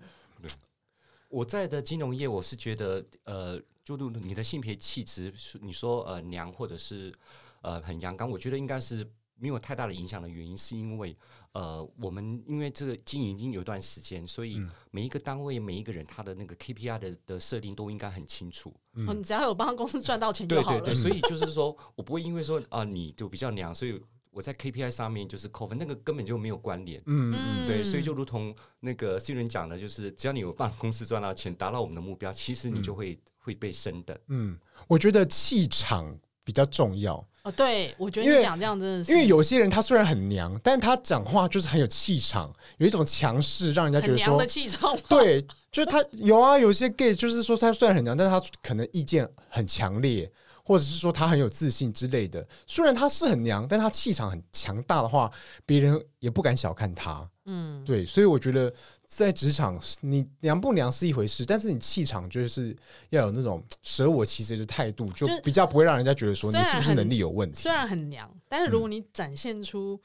[1.29, 7.12] 我在的金融业，我是觉得，呃，就你的性别气质，你说呃娘或者是
[7.61, 11.14] 呃很阳刚，我觉得应该是没有太大的影响的原因，是因为
[11.53, 14.59] 呃我们因为这个经营已经有一段时间，所以
[14.90, 18.74] 每一个单位每一个人他的那个 KPI 的的设定都应该很清楚。
[18.94, 20.81] 嗯，你只要有帮公司赚到钱就好了。
[20.81, 24.03] 对对对，所以就是说我不会因为说啊、呃、你就比较娘，所以。
[24.31, 27.03] 我在 KPI 上面就是扣分，那个根本就没有关联。
[27.07, 34.21] 嗯嗯，对，所以就如同那个新人讲的，就是只要你有帮公司赚到钱，达到我们的目标，其实你就会、嗯、会被升的。
[34.29, 37.17] 嗯，我觉得气场比较重要。
[37.45, 44.97] 哦，对，我觉得你讲这样真的是，因为有些人他虽然很娘，但他讲话就是很有气场，有一种强势，让人家觉得说娘的气场。
[45.09, 50.31] 对，就是他有啊，有些 gay 就是说他虽然很娘，但是他可能意见很强烈。
[50.68, 55.33] 或者是说他很有自信之类的，虽然他是很娘，但他气场很强大的话，
[55.64, 57.26] 别人也不敢小看他。
[57.46, 58.70] 嗯，对，所以我觉得
[59.07, 62.76] 在职场，你娘不娘是一回事，但是你气场就是
[63.09, 67.62] 要有那种舍我其谁的态度，就比较不会让人家觉得说你是不是能力有问题。
[67.62, 69.98] 虽然很娘，但是如果你展现出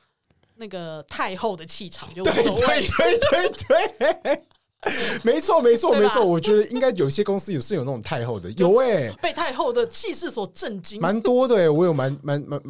[0.55, 2.87] 那个太后的气场，就无所谓。
[2.87, 4.43] 对对对对对。
[5.23, 6.25] 没错，没错，没错。
[6.25, 11.69] 我觉得应该有些公司也是有那种太后的， 有哎、欸，被太后的气势所震惊，蛮多的哎、欸。
[11.69, 12.61] 我有蛮蛮蛮，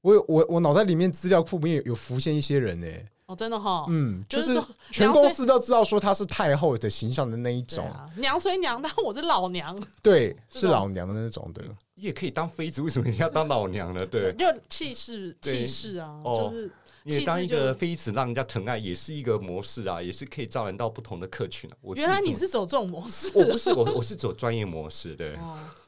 [0.00, 3.06] 我有我我脑袋里面资料库里面有有浮现一些人哎、欸。
[3.26, 7.86] 哦，真的哈，嗯，就是全公司都知道说她是太后的形象的那一种。
[7.86, 9.80] 啊、娘虽娘，但我是老娘。
[10.02, 11.48] 对，是老娘的那种。
[11.54, 14.04] 对，你也可以当妃子，为什么你要当老娘呢？
[14.04, 16.68] 对，就气势气势啊，就是。
[17.04, 21.76] 因为当一个妃子让人家疼爱也是一个模式啊，也是可以招揽到不同的客群啊。
[21.80, 23.30] 我原来你是走这种模式？
[23.34, 25.38] 我不是，我我是走专业模式，对，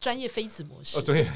[0.01, 0.99] 专业妃子模式。
[0.99, 1.31] 哦，专业。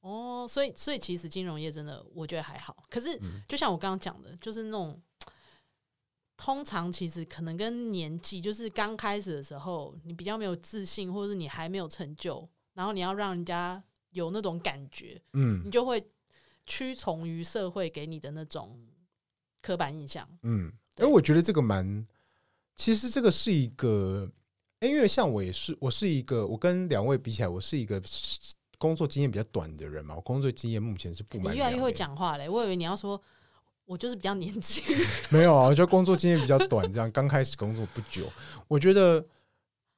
[0.00, 2.84] 哦，所以所以其实金融业真的我觉得还好。
[2.90, 5.00] 可是就像我刚刚讲的，就是那种
[6.36, 16.06] 通常其实可能跟年纪，就是刚开始的时候，你比较没有自信，或者是你还没有成就，然后你要让人家有那种感觉，嗯，你就会。
[16.66, 18.78] 屈从于社会给你的那种
[19.60, 22.06] 刻板印象，嗯，而我觉得这个蛮，
[22.74, 24.30] 其实这个是一个，
[24.80, 28.02] 因为像我也是，我是一个，我跟两位比起来，我是一个
[28.78, 31.52] 工作经验比较短的人嘛，我工作经验目前是不满。
[31.52, 33.20] 你越来越会讲话嘞，我以为你要说，
[33.84, 34.82] 我就是比较年轻，
[35.30, 38.32] 没有啊，我觉得工作经验比较短，这样刚开始工作不久，
[38.68, 39.24] 我觉得，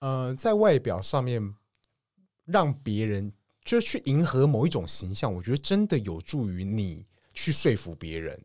[0.00, 1.54] 呃，在外表上面
[2.44, 3.32] 让别人。
[3.66, 8.40] 就去迎合某一种形象，我觉得真的有助于你去说服别人。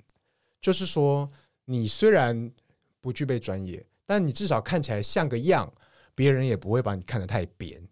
[0.59, 1.31] 就是说，
[1.65, 2.51] 你虽然
[2.99, 5.71] 不具备专业，但你至少看起来像个样，
[6.15, 7.87] 别人也不会把你看得太扁。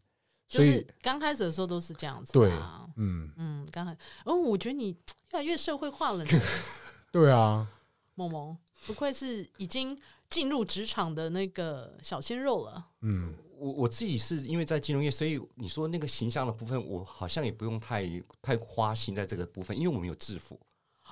[0.48, 2.34] 所以刚开始的时候都是这样子。
[2.34, 2.52] 对，
[2.96, 4.98] 嗯嗯，刚开始哦，我觉得你
[5.32, 6.26] 越来越社会化了。
[7.12, 7.68] 对啊，
[8.16, 9.96] 萌萌不愧是已经
[10.30, 12.88] 进入职场的那个小鲜肉了。
[13.02, 13.34] 嗯。
[13.60, 18.10] 我我自己是因为在金融业，所以你说那个形象的部分，我好像也不用太
[18.42, 20.58] 太花心在这个部分，因为我们有制服。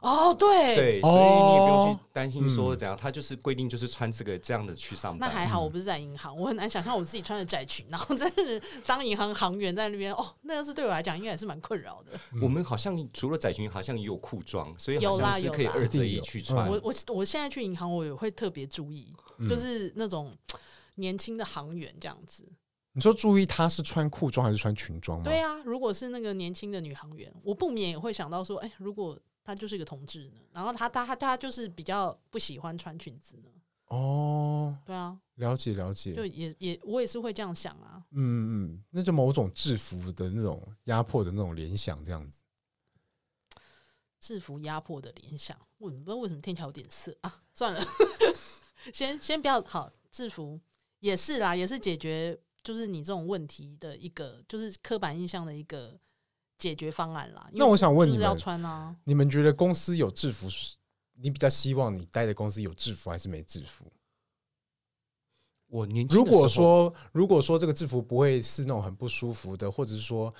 [0.01, 5.29] 哦，对对，所以你也不用去担心说怎样，他就是规定就是穿这个这样的去上班。
[5.29, 8.31] 那还好，我不是在银行，我很难想象我自己穿着窄裙，然后在
[8.85, 10.13] 当银行行员在那边。
[10.13, 12.19] 哦，那要是对我来讲，应该也是蛮困扰的。
[12.41, 16.67] 我们好像除了窄裙，好像也有裤装，所以好像是可以二择一去穿。
[16.69, 19.13] 我我我现在去银行，我也会特别注意，
[19.47, 20.37] 就是那种。
[20.99, 22.43] 年轻的行员这样子，
[22.93, 25.25] 你说注意他是穿裤装还是穿裙装吗？
[25.25, 29.15] 对啊，如果是那个年轻的女行员，我不免也会想到说，哎、欸，如果
[29.47, 30.41] 他就是一个同志呢？
[30.51, 33.49] 然后他他他他就是比较不喜欢穿裙子呢？
[33.85, 38.03] 哦，对啊，了解了解，就也也我也是会这样想啊。
[38.11, 42.43] 嗯嗯，那就某种制服的那种压迫的那种联想，这样子。
[44.19, 47.43] 制服压迫的联想，我不知道为什么听起来有点色啊。
[47.53, 47.81] 算了，
[48.93, 50.59] 先先不要好制服。
[50.99, 55.97] 也是啦，也是解决就是你这种问题的一个，就是刻板印象的一个
[56.57, 57.49] 解决方案啦。
[57.53, 58.95] 那我想问你们，要穿啊？
[59.03, 60.47] 你们觉得公司有制服，
[61.13, 63.85] 你比较希望你待的公司有制服还是没制服？
[65.67, 70.33] 我年轻如果说如果说这个制服不会是那种很不舒服的，或者是说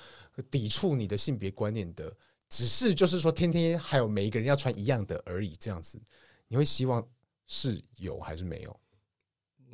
[0.50, 2.10] 抵触你的性别观念的，
[2.48, 6.00] 只是就是说天天还有每一个人要穿一样的而已，这样子，
[6.48, 7.06] 你会希望
[7.46, 8.80] 是有还是没有？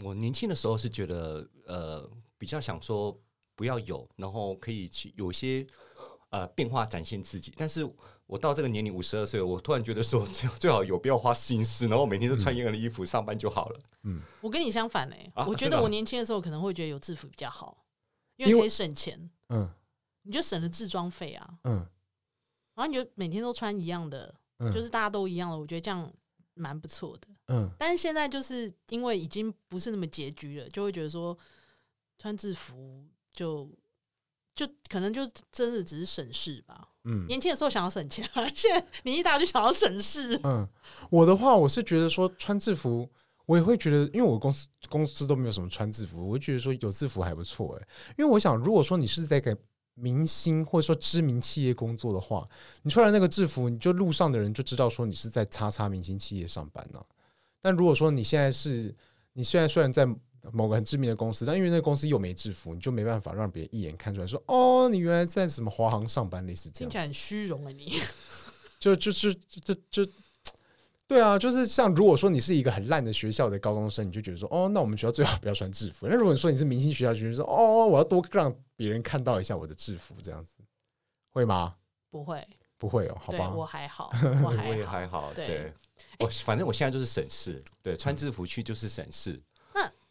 [0.02, 3.16] 我年轻的时候是觉得，呃，比较想说
[3.54, 5.64] 不要有，然后可以去有些
[6.34, 7.52] 呃变化展现自己。
[7.56, 7.88] 但是
[8.26, 13.80] 我到这个年龄五十二岁，我突然觉得说最最好有，必要花心思，然后每天都穿一样的衣服上班就好了。
[14.02, 17.86] 嗯，我跟你相反嘞、欸，我觉得我年轻的时候可能会觉得有制服比较好，
[18.36, 19.30] 因为可以省钱。
[19.50, 19.70] 嗯，
[20.22, 21.58] 你就省了制装费啊。
[21.64, 21.86] 嗯，
[22.74, 24.34] 然后你就每天都穿一样的，
[24.72, 26.10] 就是大家都一样的，我觉得这样
[26.54, 27.28] 蛮不错的。
[27.48, 31.36] 嗯，但是现在就是因为已经不是那么拮据了，就会觉得说
[32.18, 33.70] 穿制服就
[34.54, 36.88] 就可能就真的只是省事吧。
[37.04, 40.38] 嗯，年轻的时候想要省钱， 现在年纪大就想要省事。
[40.44, 40.66] 嗯，
[41.10, 43.08] 我的话我是觉得说穿制服，
[43.46, 47.88] 我也会觉得，因为我公司公司都没有什么穿制服，我会觉得说有制服还不错哎。
[48.16, 49.54] 因为我想，如果说你是在给
[49.94, 52.46] 明星或者说知名企业工作的话，
[52.82, 57.04] 你穿了那个制服，你就路上的人就知道说你是在叉叉明星企业上班呢、啊。
[57.60, 58.94] 但如果说你现在是，
[59.34, 60.06] 你现在虽然在
[60.52, 68.00] 某个很知名的公司，但因为那个公司又没制服，你就没办法让别人一眼看出来说，哦，你原来在什么华航上班，类似这样，听起来很虚荣啊，你
[68.78, 70.12] 就就就就就。
[71.06, 76.06] 对啊，就是像如果说你是一个很烂的学校的高中生，你就觉得说，哦，那我们学校最好不要穿制服。
[76.08, 80.54] 那如果说你是明星学校，就觉得说，哦，我要多让别人看到一下我的制服，这样子
[81.30, 81.74] 会吗？
[82.10, 84.10] 不会，不会哦，好吧，我还好，
[84.42, 85.30] 我还好我也还好。
[85.34, 85.72] 对，对
[86.20, 89.38] 我反正我现在就是省事，对，穿制服去就是省事。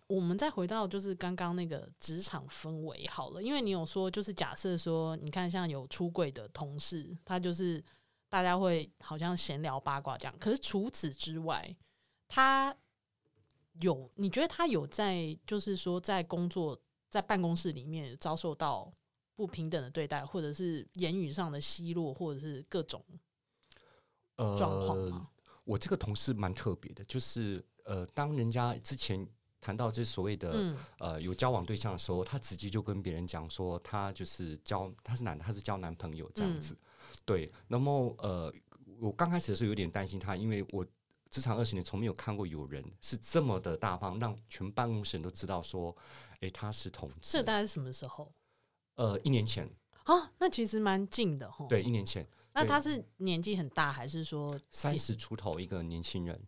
[0.07, 7.83] 我们再回到就是刚刚那个职场氛围好了，因为你有说，就是假设说，你看像有出柜的同事，他就是。
[8.29, 11.77] 大家会好像闲聊八卦这样，可是除此之外，
[12.27, 12.75] 他
[13.79, 16.75] 有你觉得他有在，就是说在工作
[17.11, 18.91] 在办公室里面遭受到
[19.35, 23.05] 不平等的对待，或者是言语上的奚落，或者是各种
[24.35, 25.29] 状况吗？
[25.45, 29.23] 呃，我这个同事蛮特别的，就是呃，当人家之前
[29.63, 36.73] 谈到这所谓的、嗯、呃有交往对象的时候，他直接就跟别人讲说，他就是交他是男的，他是交男朋友这样子。
[36.73, 36.77] 嗯
[37.25, 38.53] 对，那么呃，
[38.99, 40.85] 我刚开始的时候有点担心他，因为我
[41.29, 45.95] 职场二十年，从没有看过有人是这么的大方，让全办公室人都知道说，
[46.41, 47.33] 哎，他是同志。
[47.33, 48.33] 这大概是什么时候？
[48.95, 49.69] 呃，一年前。
[50.03, 51.65] 啊，那其实蛮近的哈。
[51.69, 52.27] 对，一年前。
[52.53, 56.39] 那他是年纪很大，还是说三十出头一个年轻人？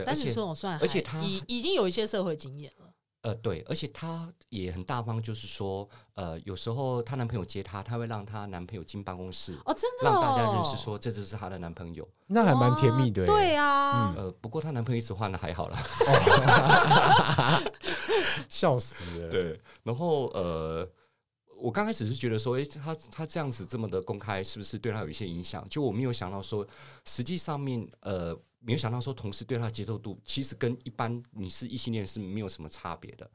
[0.00, 2.88] 哦，对，三十岁我算，而且他已已经有一些社会经验了。
[3.22, 15.78] 呃，对，而且她也很大方，就是说，呃，有时候她男朋友接她，她会让她男朋友进办公室，哦，真的、哦，让大家认识，说这就是她的男朋友，那还蛮甜蜜的，对啊，嗯、呃，不过她男朋友一直换了，还好啦，
[18.50, 20.90] 笑死了，对，然后呃，
[21.60, 25.64] 我刚开始是觉得说，哎，她她这样子这么的公开，是不是对她有一些影响？
[25.70, 26.66] 就我没有想到说，
[27.06, 28.36] 实际上面，呃。
[28.64, 33.28] 没有想到说，同事对他的接受度其实跟一般你是异性恋是没有什么差别的。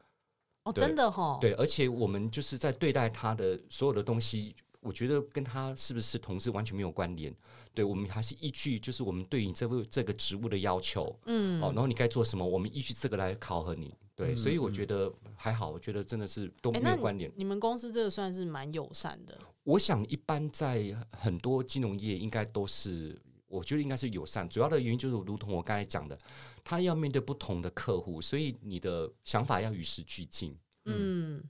[0.63, 1.37] 哦，真的哈、哦。
[1.39, 7.33] 对，而且我们就是在对待他的所有的东西，我觉得跟他是不是同事完全没有关联。
[7.73, 13.93] 对，我们还是依据就是我们对你这个这个职务的要求，嗯，哦，然后你该做什么，我们依据这个来考核你。
[14.15, 17.31] 对，嗯、所以我觉得还好，我觉得真的是都没有关联。
[17.35, 19.37] 你们公司这个算是蛮友善的。
[19.63, 23.19] 我想一般在很多金融业应该都是。
[23.47, 26.17] 我觉得应该是友善，主要的原因就是如同我刚才讲的，
[26.63, 30.57] 他要面对不同的客户，所以你的想法要与时俱进。
[30.85, 31.43] 嗯，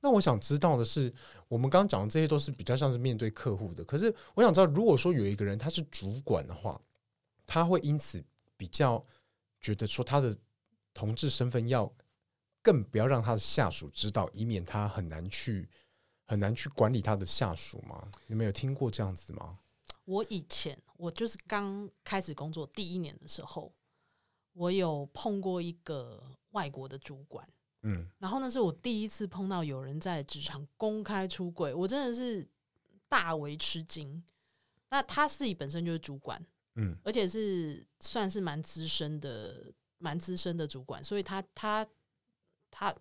[0.00, 1.12] 那我想知道的是，
[1.48, 6.80] 我们刚刚讲的这些都是比较像是面对客户的，可是我想知道，如果说有一个人他是主管的话，
[7.46, 8.24] 他会因此
[8.56, 9.04] 比较
[9.60, 10.34] 觉得说他的
[10.94, 11.92] 同志身份要
[12.62, 15.68] 更不要让他的下属知道，以免他很难去
[16.24, 18.08] 很难去管理他的下属吗？
[18.26, 19.58] 你们有听过这样子吗？
[20.04, 23.74] 我以前我就是刚开始工作第一年的时候，
[24.52, 27.44] 我有碰过一个外国的主管，
[27.82, 32.48] 嗯，然后那是我第一次碰到有人在职场公开出轨，我真的是
[33.08, 34.22] 大为吃惊。
[34.90, 36.40] 那他自己本身就是主管，
[36.76, 41.84] 嗯，而且是算是蛮资深的、蛮资深的主管，所以他他
[42.70, 42.94] 他，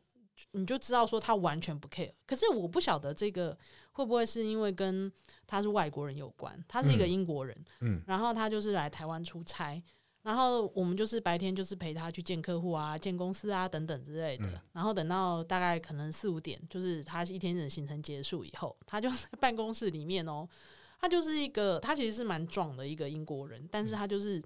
[0.53, 2.11] 你就知道说他完全不 care。
[2.25, 3.55] 可是我不晓得这个。
[4.01, 5.11] 会不会是因为跟
[5.45, 6.57] 他是外国人有关？
[6.67, 9.81] 他是一个英国人，嗯，嗯，然后他就是来台湾出差，
[10.23, 20.49] 然后我们就是白天就是陪他去见客户啊、见公司啊等等之类的，嗯，然后等到大概可能四五点，就是他一天的行程结束以后，他就 在办公室里面哦，
[20.99, 24.41] 他就是一个他其实是蛮壮的一个英国人，但是他就是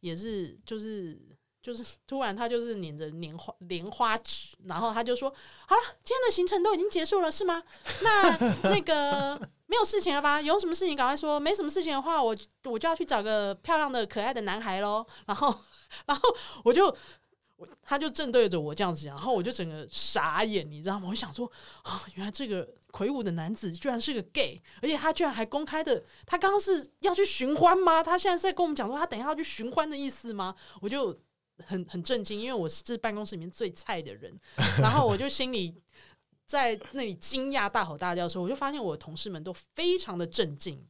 [0.00, 1.18] 也是就是。
[1.60, 5.28] 就是突然，他就是捻着莲花莲花指，然后他就说
[5.66, 7.62] ：“好了，今天的行程都已经结束了，是吗？
[8.02, 8.30] 那
[8.70, 10.40] 那个没有事情了吧？
[10.40, 11.38] 有什么事情赶快说。
[11.38, 15.04] 没什么事情的话，我我就要去找个漂亮的可爱的男孩喽。
[15.26, 15.62] 然后，
[16.06, 16.96] 然后我就
[17.82, 21.08] 他就正对着我这样子讲，然后我就整个傻眼，你知道吗？
[21.10, 21.50] 我想说
[21.82, 28.00] 啊，原来这个魁梧的男子居然是个 gay，而且他居然还公开的，他刚刚是要去寻欢吗？
[28.02, 30.54] 他现在是在跟我们讲说他等一下要去寻欢的意思吗？
[30.80, 31.18] 我就。
[31.66, 34.34] 很很震惊，因为我是办公室里面最菜的人，
[34.80, 35.74] 然后我就心里
[36.46, 40.86] 在那里惊讶大吼大叫的时候，我就发现我的同事们都非常的震惊，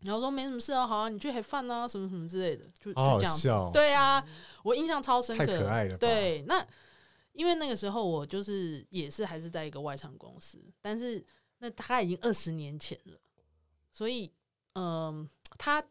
[0.00, 4.24] 然后说没什么事啊，好啊，你去 have fun 啊，什么什么之类的，就就这样对啊，
[4.62, 5.98] 我印象超深刻，太可爱了。
[5.98, 6.66] 对，那
[7.32, 11.22] 因为那个时候我就是也是还是在一个外商公司，但是
[11.58, 13.18] 那大概已经二十年前了，
[13.90, 14.32] 所以
[14.74, 15.28] 嗯、呃，
[15.58, 15.84] 他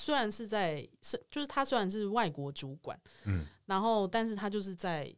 [0.00, 5.14] 虽然是在是就是他虽然是外国主管，嗯，然后但是他就是在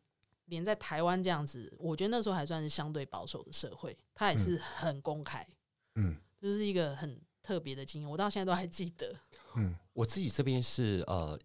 [0.46, 5.46] 连在台湾这样子，我觉得那时候还算是相对保守的社会，他也是很公开，
[5.94, 7.20] 嗯，就是一个很。
[7.42, 9.12] 特别的经验，我到现在都还记得。
[9.58, 11.36] 嗯，我自己这边是呃，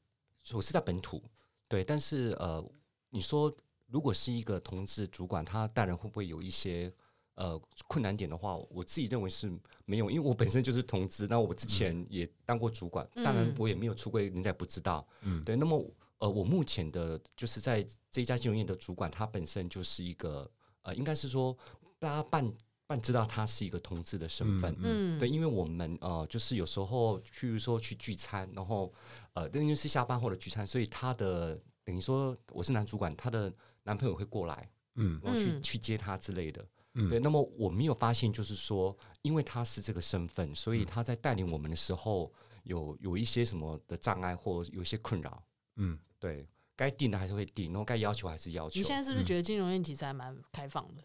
[0.54, 1.20] 我是在本土，
[1.68, 2.64] 对，但是呃，
[3.10, 3.52] 你说
[3.88, 6.94] 如果是一个同志主管，他带人会不会有一些
[7.38, 7.58] 呃
[7.88, 9.50] 困难点的话，我自己认为是
[9.86, 15.08] 没有，因为我本身就是同志，那我之前也当过主管，嗯、当然我也没有出柜，人家也不知道。
[15.22, 15.56] 嗯，对。
[15.56, 15.82] 那么
[16.18, 17.82] 呃，我目前的就是在
[18.12, 20.50] 这一家金融业的主管，他本身就是一个
[20.82, 21.58] 呃，应该是说
[21.98, 22.54] 大家办。
[22.90, 28.90] 但知道他是一个同志的身份，嗯，对，因为我们呃，就是有时候，譬如说去聚餐，然后
[29.34, 36.66] 呃，因为是下班后的聚餐，所以他的等于说我是男主管，他的男朋友会过来，嗯，然后去去接他之类的，
[36.98, 37.20] 嗯，对。
[37.20, 42.32] 那么我没有发现，就是说，因为他是这个身份，所以他在带领我们的时候
[42.64, 45.42] 有有一些什么的障碍或有一些困扰，
[45.78, 46.46] 嗯，对，
[46.76, 48.80] 该定的还是会定，然后该要求还是要求。
[48.80, 51.04] 你现在是不是觉得金融业其实还蛮开放的？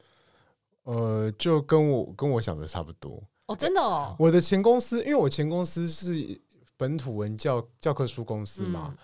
[0.84, 4.16] 呃，就跟我跟我想的差不多哦，真的哦。
[4.18, 6.40] 我的前公司，因为我前公司是
[6.76, 8.96] 本土文教教科书公司嘛，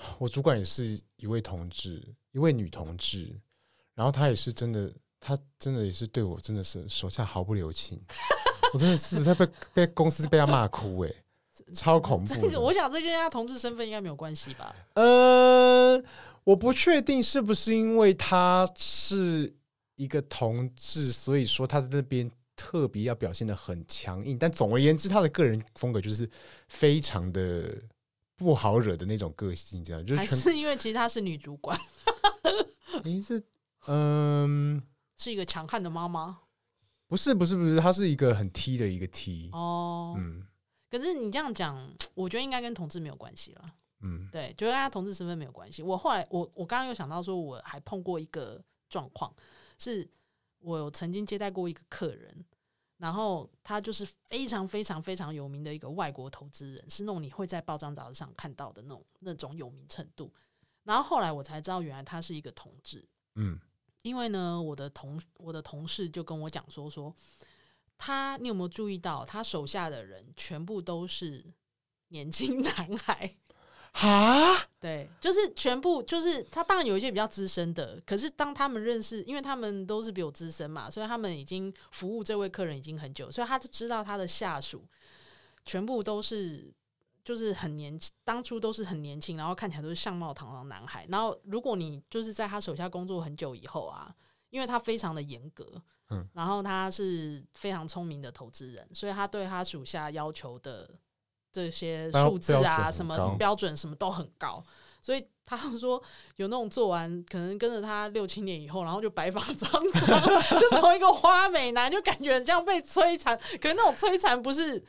[0.00, 3.40] 嗯、我主管也是一位同志，一位女同志，
[3.94, 8.00] 然后她也是真的，她真的也是对我真的是手下毫不留情，
[8.74, 11.14] 我真的是在被被公司被他骂哭哎，
[11.74, 12.34] 超恐怖。
[12.34, 14.74] 这个我想这跟他同志身份应该没有关系吧？
[14.94, 16.02] 呃，
[16.42, 19.54] 我不确定是不是因为他是。
[19.96, 26.26] 一个同志，所以说他在那边特别要表现的很强硬，但总而言之，他的个人风格就是
[26.68, 27.78] 非常的
[28.34, 31.78] 不好惹的那种个性，这样就是全还是因为其实他是女主管，
[33.04, 33.44] 你是
[33.88, 34.82] 嗯，
[35.20, 36.40] 是一个强悍的妈妈，
[37.06, 40.46] 不是不是不是，她是一个很 T 的一个 T 哦，嗯，
[40.90, 41.76] 可是你这样讲，
[42.14, 43.64] 我觉得应该跟同志没有关系了，
[44.00, 45.82] 嗯，对，就跟他同志身份没有关系。
[45.82, 49.30] 我后来我我刚刚有想到说，我还碰过一个状况。
[49.78, 50.06] 是
[50.58, 52.44] 我有曾经接待过一个客人，
[52.98, 60.30] 然后他就是非常非常非常有名的一个外国投资人，是那种你会在报章杂志上看到的那种那种有名程度。
[60.82, 63.02] 然后后来我才知道，原来他是一个同志。
[63.36, 63.58] 嗯，
[64.02, 67.14] 因为呢，我的同我的同事就跟我讲说说，
[67.98, 71.44] 他你有没有注意到，他手下的人全部都是
[72.08, 73.34] 年轻男孩。
[73.92, 84.86] 哈，对，就是全部，就是他当然有一些比较资深的，可是当他们认识，因为他们都是比我资深嘛，所以他们已经服务这位客人已经很久，所以他就知道他的下属
[85.64, 86.72] 全部都是
[87.24, 91.06] 就是很年轻，当初都是很年轻，然后看起来都是相貌堂堂男孩。
[91.08, 94.14] 然后如果你就是在他手下工作很久以后啊，
[94.50, 95.66] 因为他非常的严格，
[96.10, 100.90] 嗯，然后他是非常聪明的投资人，所以他对他属下要求的。
[101.52, 104.64] 这些数字啊，什么标准什么都很高，
[105.02, 106.00] 所以他说
[106.36, 110.22] 有那种做完可能跟着他六七年以后，然后就白发苍苍，
[110.60, 114.80] 就从一个花美男就感觉这样被摧残，可是那种摧残不是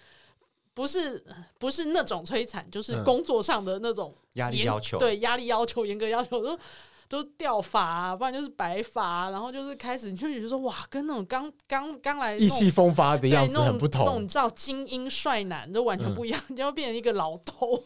[0.74, 1.24] 不是
[1.57, 6.59] 不是那种摧残，就是工作上的那种压力要求，对压力要求严格要求都。
[7.11, 17.84] 都掉发啊，不然就是白发，然后就是开始你就觉得说哇，跟那种刚刚刚来意气风发的样子很不同，那种你知道精英帅男都完全不一样，就要变成一个老头。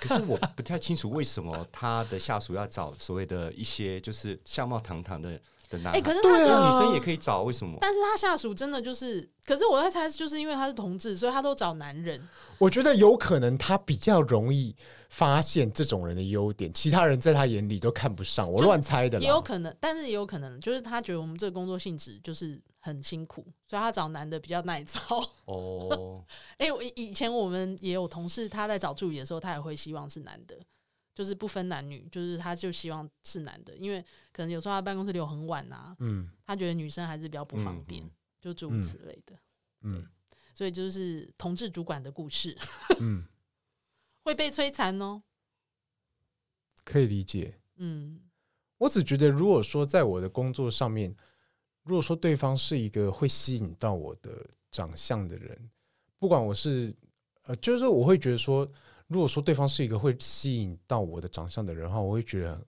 [0.00, 5.36] 可是我不太清楚为什么他的下属要找所谓的一些就是相貌堂堂的
[5.68, 5.92] 的男。
[5.92, 7.76] 哎，可是他这个女生也可以找，为什么？
[7.80, 12.20] 但是他下属真的就是，可是我在猜，就是因为他是同志，所以他都找男人。
[12.58, 14.74] 我觉得有可能他比较容易。
[15.10, 18.46] 发现这种人的优点，其他人在他眼里都看不上。
[18.52, 25.26] 我乱猜的，也有可能，但是也有可能，就是他觉得我们这个工作性质就是很辛苦，所以他找男的比较耐操。
[25.46, 26.22] 哦，
[26.58, 30.54] 哎，以前我们也有同事，他在找助理的时候，他也会希望是男的，
[31.18, 34.00] 就是不分男女，就是他就希望是男的，因为
[34.30, 38.10] 可能有时候他办公室留很晚啊，嗯，他觉得女生还是比较不方便，嗯、
[38.40, 39.36] 就诸如此类的，
[39.80, 40.06] 嗯，
[40.54, 42.56] 所以就是同志主管的故事，
[43.00, 43.26] 嗯。
[44.22, 45.22] 会被摧残哦，
[46.84, 47.58] 可以理解。
[47.78, 48.20] 嗯，
[48.76, 51.12] 我只觉得，如果说在我的工作上面，
[51.82, 55.68] 如果说对方是一个会吸引到我的长相的人，
[56.16, 56.94] 不管我是
[57.42, 58.70] 呃，就是我会觉得说，
[59.08, 62.64] 如果说对方是一个会吸引到我的长相的人的话，我会觉得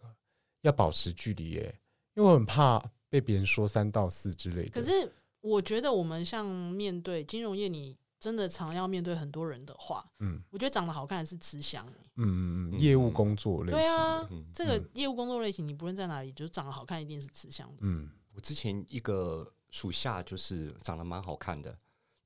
[0.63, 1.81] 要保持距离耶，
[2.15, 4.71] 因为我很怕被别人说三道四之类的。
[4.71, 7.97] 可是我觉得我们像面对金融业，你。
[8.21, 11.87] 真的常要面对很多人的话，嗯，我觉得长得好看还是吃香。
[12.17, 17.77] 嗯嗯嗯，业务工作类型，对啊，这个业务工作类型，你不论在哪里，就是长得好看一定是吃香的。
[17.81, 21.75] 嗯，我之前一个属下就是长得蛮好看的，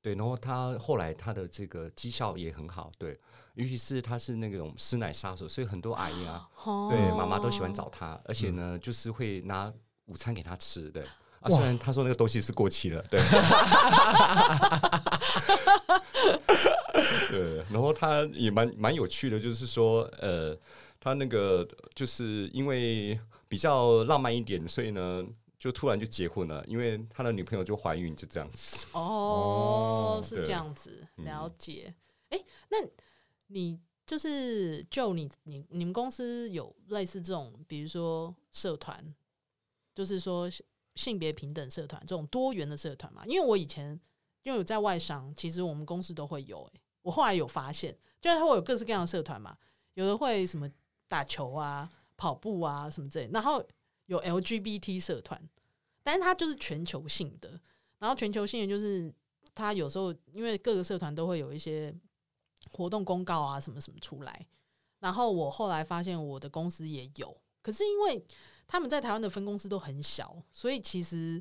[0.01, 3.17] 对，然后他后来他的这个绩效也很好，对，
[3.55, 9.71] 尤其是他是那种师奶杀手，所以很多阿姨啊，哦、对妈妈都喜欢找他，而且呢，就是会拿
[10.05, 11.03] 午餐给他吃，对。
[11.41, 13.19] 啊，虽然他说那个东西是过期了，对，
[17.29, 20.57] 对，然后他也蛮蛮有趣的，就是说，呃，
[20.99, 25.23] 他那个就是因为比较浪漫一点，所以呢，
[25.59, 28.87] 就突然就结婚了，因为他的女朋友就怀孕，就这样子。
[28.93, 31.93] 哦，是这样子，了解。
[32.29, 32.77] 哎、嗯，那
[33.47, 39.15] 你就是就你你你们公司有类似这种，比如说社团，
[39.93, 40.49] 就是说。
[40.97, 43.99] 性别平等社团这种多元的社团嘛，因为我以前
[44.43, 46.81] 因为有在外商，其实我们公司都会有、欸。
[47.01, 49.57] 我后来有发现，就是它会有各式各样的社团嘛，
[49.95, 50.71] 有的会什么
[51.09, 53.61] 打球啊、跑步啊什么之类，然后
[54.05, 55.49] 有 LGBT 社团，
[56.01, 57.59] 但是它就是全球性的。
[57.99, 59.13] 然后全球性的就是
[59.53, 61.93] 它有时候因为各个社团都会有一些
[62.71, 64.47] 活动公告啊什么什么出来，
[64.99, 68.25] 然后我后来发现我的公司也有，可是因为。
[68.67, 71.39] 他们在台湾的分公司都很小，所以其实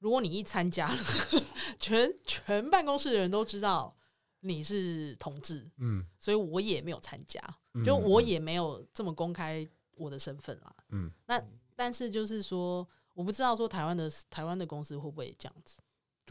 [0.00, 0.98] 如果你一参加了，
[1.80, 3.96] 全全办公室的人都知道
[4.40, 7.40] 你是同志，嗯，所以我也没有参加，
[7.82, 11.42] 就我也没有这么公开我的身份啦，嗯，那
[11.74, 15.78] 但是就是说，我不知道说台湾的台湾的公司会不会这样子。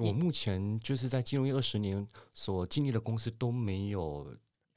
[0.01, 4.27] 我目前就是在金融业二十年所经历的公司都没有。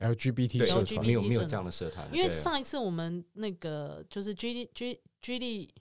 [0.00, 5.72] LGBT 社团没有没有这样的社团，因为上一次我们那个就是 G D G G D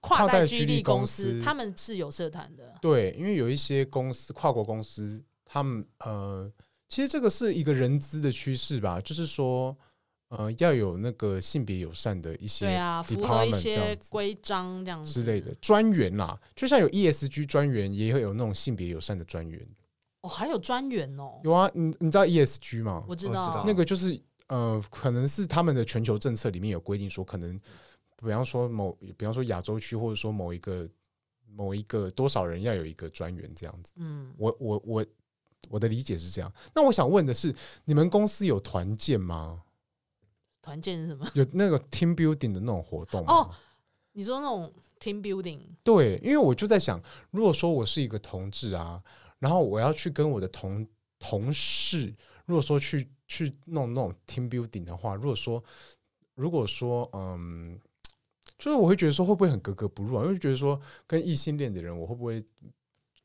[0.00, 2.78] 跨代 G D 公司，他们是有社团的。
[2.80, 6.52] 对，因为有一些公司跨国公司，他们呃，
[6.88, 9.76] 其实这个是一个人资的趋势吧，就是说
[10.28, 19.64] 呃，要有那个性别友善的一些，对啊，符合一些规章这样子之类的专员啦，就像有 E S G 专员，也会有那种性别友善的专员。
[20.22, 23.04] 哦，还有专员哦，有啊，你你知道 ESG 吗？
[23.06, 27.56] 我知道，那个就是呃，可能是他们的全球政策里面有规定说，可能
[28.20, 30.88] 比方说某，比方说亚洲区，或者说某一个
[31.54, 33.92] 某一个多少人要有一个专员这样子。
[33.98, 35.06] 嗯，我我我
[35.68, 36.52] 我的理解是这样。
[36.74, 37.54] 那我想问的是，
[37.84, 39.62] 你们公司有团建吗？
[40.66, 41.30] 团建是什么？
[41.34, 43.24] 有那个 team building 的那种活动？
[43.26, 43.48] 哦，
[44.12, 45.60] 你说那种 team building？
[45.84, 47.00] 对，因为我就在想，
[47.30, 49.00] 如果说我是一个同志啊。
[49.38, 50.84] 然后我要去跟我的同
[51.18, 52.12] 同事，
[52.46, 55.62] 如果说去去弄那种 team building 的话，如果说
[56.34, 57.78] 如果说嗯，
[58.58, 60.24] 就是我会觉得说会不会很格格不入啊？
[60.24, 62.42] 因为觉得说跟异性恋的人，我会不会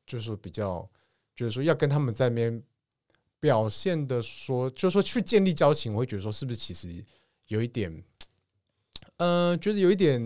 [0.06, 0.88] 就是说比较
[1.34, 2.62] 就是说要跟他们在那边
[3.40, 7.04] 表现的说，就是说去建立交情，我会觉得说是不是其实
[7.52, 8.02] 有一点，
[9.18, 10.22] 呃，觉得有一点，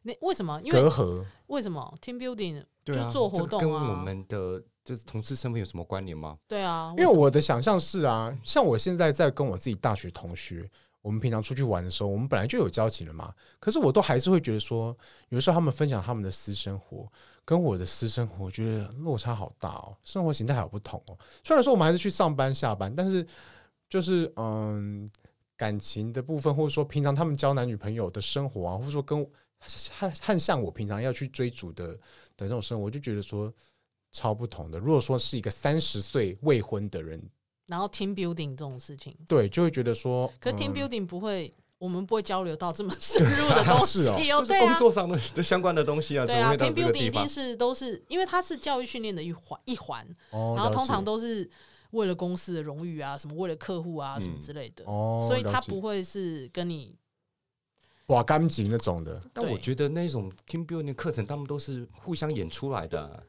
[0.00, 0.58] 那为什么？
[0.62, 1.22] 因为隔阂？
[1.48, 2.64] 为什么 team building？
[2.82, 6.38] 就做活动啊，跟我们的就是同事身份有什么关联吗？
[6.48, 10.66] 对啊，因为我的想象是啊，像我现在在跟我自己大学同学，
[11.02, 13.34] 我们平常出去玩的时候，我们本来就有交集了嘛。
[13.60, 14.96] 可是我都还是会觉得说，
[15.28, 17.06] 有时候他们分享他们的私生活，
[17.44, 21.18] 跟我的私生活，我觉得落差好大哦，生活形态好不同哦。
[21.44, 23.26] 虽然说我们还是去上班下班，但是
[23.90, 25.06] 就是嗯，
[25.56, 29.26] 感情的部分，或者说平常他们交男女朋友的生活啊，或者说跟。
[29.98, 31.98] 和和像我平常要去追逐的的
[32.40, 33.50] 这种生活，我就觉得说
[34.12, 34.78] 超不同的。
[34.78, 37.18] 如果说是一个三十岁未婚的人，
[37.66, 46.26] 然后 team building 这种事情，对，就会觉得说，可 team building 不会，嗯、我们不会交流到这么深入的东西，对啊，是工作上的的相关的东西啊。
[46.26, 51.50] 对啊，team building 一定是都是，因为它是教育训练的一环一环，哦、然后通常都是
[51.96, 56.94] 为了公司的荣誉啊，什么为了客户啊，什么之类的，哦、所以他不会是跟你。
[58.06, 63.20] 哇，干净那种的，但我觉得那种 team building 课程，他们都是互相演出来的、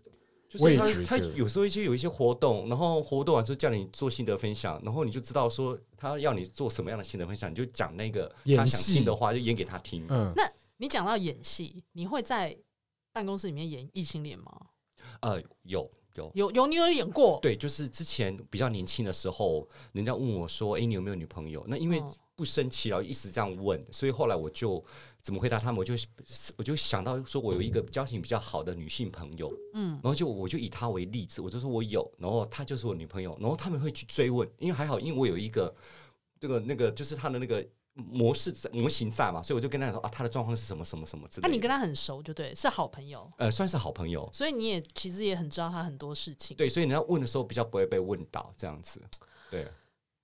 [0.47, 10.05] 就是他，他有时候一些有一些活动，然后活动完之后叫你做心得分享，然后你就知道说他要你做什么样的心得分享，你就讲那个他想听的话，就演给他听。
[10.09, 10.43] 嗯，那
[10.77, 12.55] 你讲到演戏，你会在
[13.11, 14.67] 办公室里面演异性恋吗？
[15.21, 17.39] 呃，有有有有，你有演过？
[17.41, 22.01] 对，就是之前比较年轻的时候，人家问我说：“哎、欸，你有没有女朋友？”那因为。
[22.37, 24.85] 不生气，然后一直这样问，所以后来我就
[25.23, 25.79] 怎么回答他们？
[25.79, 25.95] 我就
[26.55, 35.75] 我就想到说，我有一个交情比较好的女性朋友，嗯，然后就我就以她为例子，我就说我有，然后她就是我女朋友，然后他们会去追问，因为还好，因为我有一个
[36.39, 37.67] 这个那个就是他的那个
[37.97, 41.47] 模式在模型在嘛，所以我就跟他说啊，他的状况是什么什么什么之类的。
[41.47, 46.55] 那、啊、你跟他很熟就对，是好朋友，呃，算是好朋友，所以你也其实也很知道他很多事情。
[46.55, 49.01] 对，所以你要问的时候比较不会被问到这样子。
[49.49, 49.67] 对，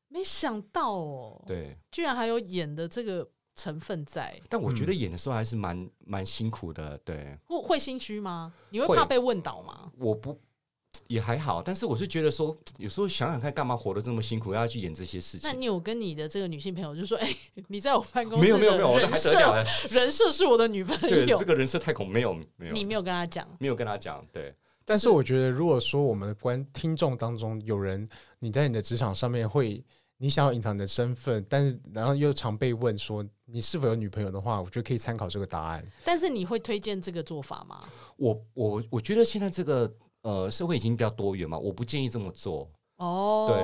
[0.08, 4.40] 没想到哦，对，居然还有演的这个成分在。
[4.48, 7.38] 但我觉得演的时候还是蛮蛮辛苦的，对。
[7.46, 8.54] 会会心虚吗？
[8.70, 9.92] 你会怕被问倒吗？
[9.98, 10.40] 我不。
[11.14, 15.48] 也还好，但是我是觉得说， 有时候想想看，干嘛活得这么辛苦，要去演这些事情？
[15.48, 24.54] 那你有跟你的这个女性朋友就说， 哎、欸，你在我办公室没有没有没有，人设人设是我的女朋友，对，这个人设太恐，没有没有，你没有跟他讲，没有跟他讲，对。
[24.86, 28.10] 但是我觉得，如果说我们的观听众当中有人，
[28.40, 29.82] 你在你的职场上面会，
[30.18, 35.86] 你想要隐藏你的身份，但是然后又常被问说你是否有女朋友的话，我觉得可以参考这个答案。
[36.04, 37.88] 但是你会推荐这个做法吗？
[38.18, 39.94] 我我我觉得现在这个。
[40.24, 42.70] 呃，社会已经比较多元嘛，我不建议这么做。
[42.98, 43.62] 哦，对，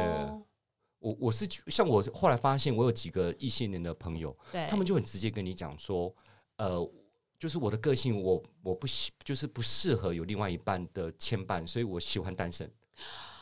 [1.00, 6.14] 我我是像我后来发现，我有几个异性恋的朋友，对他们就很直接跟你讲说，
[6.58, 6.90] 呃，
[7.38, 12.70] 就是我的个性我，我我不喜，就是不适合有另外一半的牵绊，所以我喜欢单身。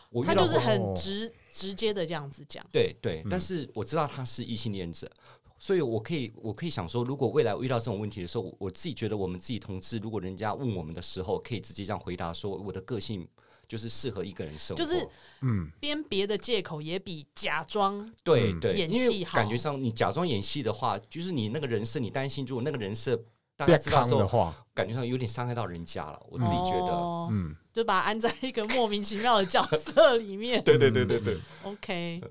[0.09, 5.11] 我他就是很直直接的这样子讲，对对，但是我知道他是异性恋者。
[5.59, 13.27] 所以，我可以，我可以想说，如果未来遇到这种问题的时候，我自己觉得，我们自己同志，如果人家问我们的时候，可以直接这样回答说，我的个性
[13.67, 14.83] 就是适合一个人生活。
[14.83, 15.07] 就是，
[15.41, 19.35] 嗯，编别的借口也比假装对对演戏好。
[19.35, 23.19] 感觉上，你假装演戏的话，就是你那个人设，你担心，如果那个人设
[23.55, 26.23] 大家知道的话，感觉上有点伤害到人家了。
[26.29, 26.93] 我自己觉得，
[27.31, 30.63] 嗯，就把他安在一个莫名其妙的角色里面。
[30.63, 31.39] 对对对对对。
[31.63, 32.21] OK，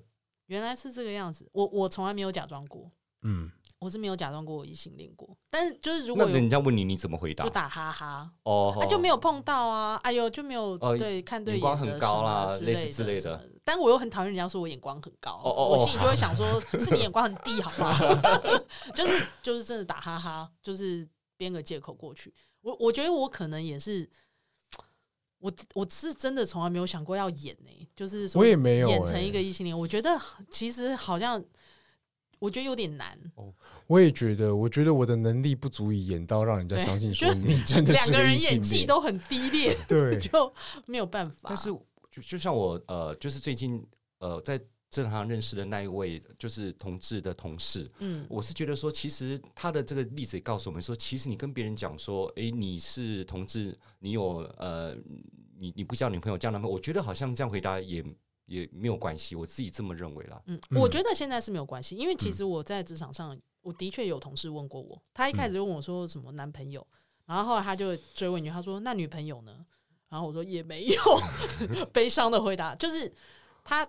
[0.46, 1.50] 原来是这个样子。
[1.52, 2.88] 我我从来没有假装过。
[3.28, 3.50] 嗯，
[3.80, 7.44] 我是没有假装过我异性恋过，但是就是如果有人家问你，你怎么回答？
[7.44, 13.36] 就打哈哈哦，就没有碰到啊，哎呦就没有、哦、对看对眼光很高啦，类似之类的。
[13.36, 17.98] 的但我又很讨厌人家说我眼光很高，哦哦我心里就会想说， 是你眼光很低好吗？
[18.94, 21.06] 就是就是真的打哈哈，就是
[21.36, 22.32] 编个借口过去。
[22.60, 24.08] 我我觉得我可能也是，
[25.40, 29.76] 我我是真的从来没有想过要演呢、欸，就是说我也没有演成一个异性恋。
[29.76, 30.16] 我觉得
[30.48, 31.44] 其实好像。
[32.38, 33.18] 我觉得有点难。
[33.34, 33.52] 哦，
[33.86, 40.52] 我也觉得，我觉得我的能力不足以演到让人家相信说你真的是两个人演技都很低劣， 对， 就
[40.86, 41.48] 没有办法。
[41.48, 41.70] 但是
[42.10, 43.84] 就就像我呃，就是最近
[44.18, 44.58] 呃，在
[44.90, 54.96] 职场上认识的那一位就是同志的同事，嗯，我是觉得说，其实他的这个例子也告诉我们说，其实你跟别人讲说，哎，你是同志，你有呃，
[55.58, 58.04] 你你不交女朋友交男朋友，我觉得好像这样回答也。
[58.46, 60.40] 也没有关系，我自己这么认为啦。
[60.46, 66.86] 嗯，我觉得现在是没有关系，因为其实我在职场上，我的确有同事问过我，他一开始就问我说什么男朋友，
[67.26, 69.66] 然后后来他就追问一句，他说那女朋友呢？
[70.08, 71.02] 然后我说也没有，
[71.92, 73.12] 悲伤的回答就是
[73.64, 73.86] 他，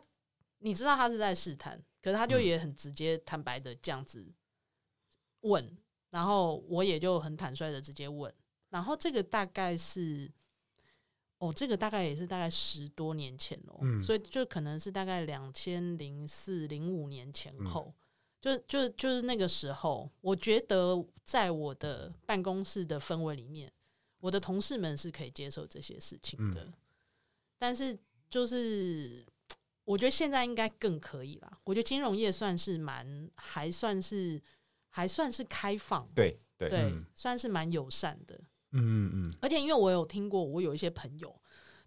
[0.59, 4.25] 你知道他是在试探，可是他就也很直接坦白的这样子
[5.41, 5.77] 问，
[6.09, 8.33] 然后我也就很坦率的直接问，
[8.69, 10.31] 然后这个大概是。
[11.39, 17.93] 哦，这个大概也是大概十多年前哦，嗯、所以就可能是大概两千零四零五年前后，
[18.41, 23.71] 嗯、就就就是那个时候，我觉得在我的办公室的氛围里面，
[24.19, 26.73] 我的同事们是可以接受这些事情的，嗯、
[27.59, 27.95] 但是
[28.29, 29.23] 就是
[29.83, 31.59] 我觉得现在应该更可以啦。
[31.65, 34.41] 我觉得金融业算是蛮还算是
[34.89, 38.41] 还算是开放，对对算是蛮友善的。
[38.71, 41.33] 嗯嗯嗯，而且因为我有听过，我有一些朋友，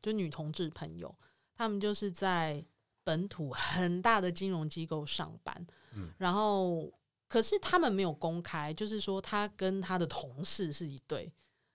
[0.00, 1.14] 就女同志朋友，
[1.54, 2.64] 他们就是在
[3.04, 6.90] 本土很大的金融机构上班，嗯，然后
[7.28, 11.30] 可是他们没有公开，就是说他跟他的同事是一对，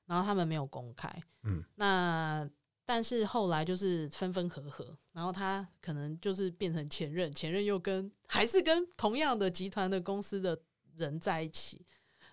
[0.08, 2.50] 然后他们没有公开，嗯，那
[2.84, 10.60] 但是后来就是分分合合，然后他可能就是变成前任，前任又跟还是跟同样的集团的公司的
[10.96, 11.86] 人在一起，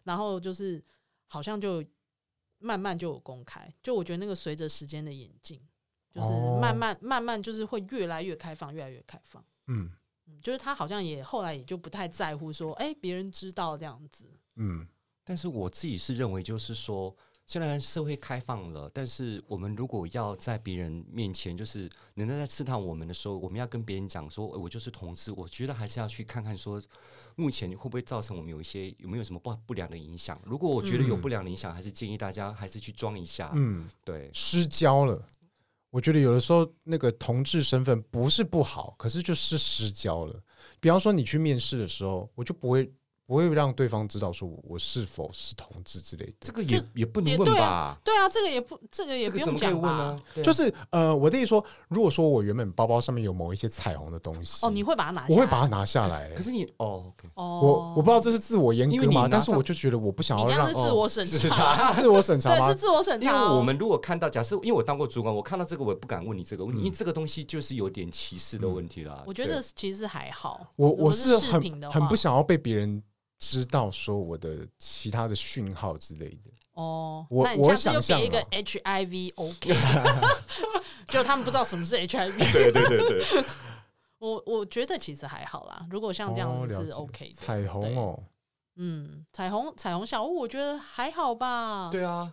[0.05, 0.83] 然后就是
[1.27, 1.85] 好像就。
[2.63, 5.61] 慢慢就有公开，就我觉得那个随着时间的演进，
[6.15, 9.45] 就是慢慢慢慢就是会越来越开放，越来越开放。
[9.67, 9.91] 嗯，
[10.43, 14.25] 就是他好像也后来也就不太在乎说，哎，别人知道这样子。
[14.57, 14.87] 嗯，
[15.25, 17.15] 但是我自己是认为，就是说。
[17.45, 25.33] 虽然社会开放了，但是我们如果要在别人面前，就是人家在试探我们的时候，我们要跟别人讲说，我就是同志。
[25.33, 26.81] 我觉得还是要去看看说，
[27.37, 30.41] 目前会不会造成我们有一些有没有什么不不良的影响？
[30.45, 33.51] 如果我觉得有不良的影响，嗯、还是建议大家还是去装一下。
[33.55, 35.25] 嗯，对，失焦了。
[35.91, 40.43] 我觉得有的时候那个同志身份不是不好，可是就是失焦了。
[40.81, 42.91] 比方说你去面试的时候，我就不会。
[43.33, 46.35] 不会让对方知道说我是否是同志之类的。
[46.41, 47.99] 这个也也不能问吧？
[48.05, 49.91] 对啊，这个也不，这个也不用讲吧？
[49.91, 50.43] 呢？
[50.43, 55.25] 就是呃，我的意思说，如果说我原本包包上面有某一些彩虹的东西，哦，你会把它拿？
[55.31, 56.31] 我会把它拿下来。
[56.35, 59.27] 可是你哦，我我不知道这是自我严格吗？
[59.31, 63.27] 但是我就觉得我不想要让是自我审查，自我审查对，是自我审查。
[63.27, 69.25] 因为我们如果看到，假设因为我当过主管，我看到这个我也不敢问你这个问题，因为这个东西就是有点歧视的问题了。
[69.27, 73.03] 我觉得其实还好，我我是很很不想要被别人。
[73.43, 76.51] 知道说我的其他的讯号之类的。
[76.75, 79.75] 哦，我那你下次就给一个 HIV OK，
[81.11, 82.39] 就他们不知道什么是 HIV。
[82.53, 83.45] 对对对对，
[84.19, 85.85] 我我觉得其实还好啦。
[85.91, 88.23] 如果像这样子是 OK 的，彩虹哦，
[88.77, 91.91] 嗯，彩虹彩虹小屋，我觉得还好吧。
[91.91, 92.33] 对啊，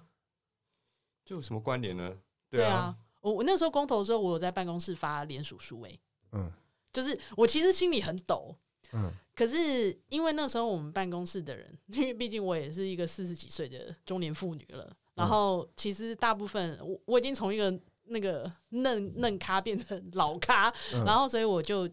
[1.25, 2.15] 这有什么关联呢？
[2.51, 5.99] 对啊，我我那时候公投的时候，我有在办公室发联署书，哎，
[6.33, 6.51] 嗯，
[6.93, 8.55] 就是我其实心里很抖。
[8.91, 21.89] 嗯，可是因为那时候我们办公室的人， 因为毕竟我也是一个四十几岁的中年妇女了，然后其实大部分我我已经从一个那个嫩嫩咖变成老咖，嗯、然后所以我就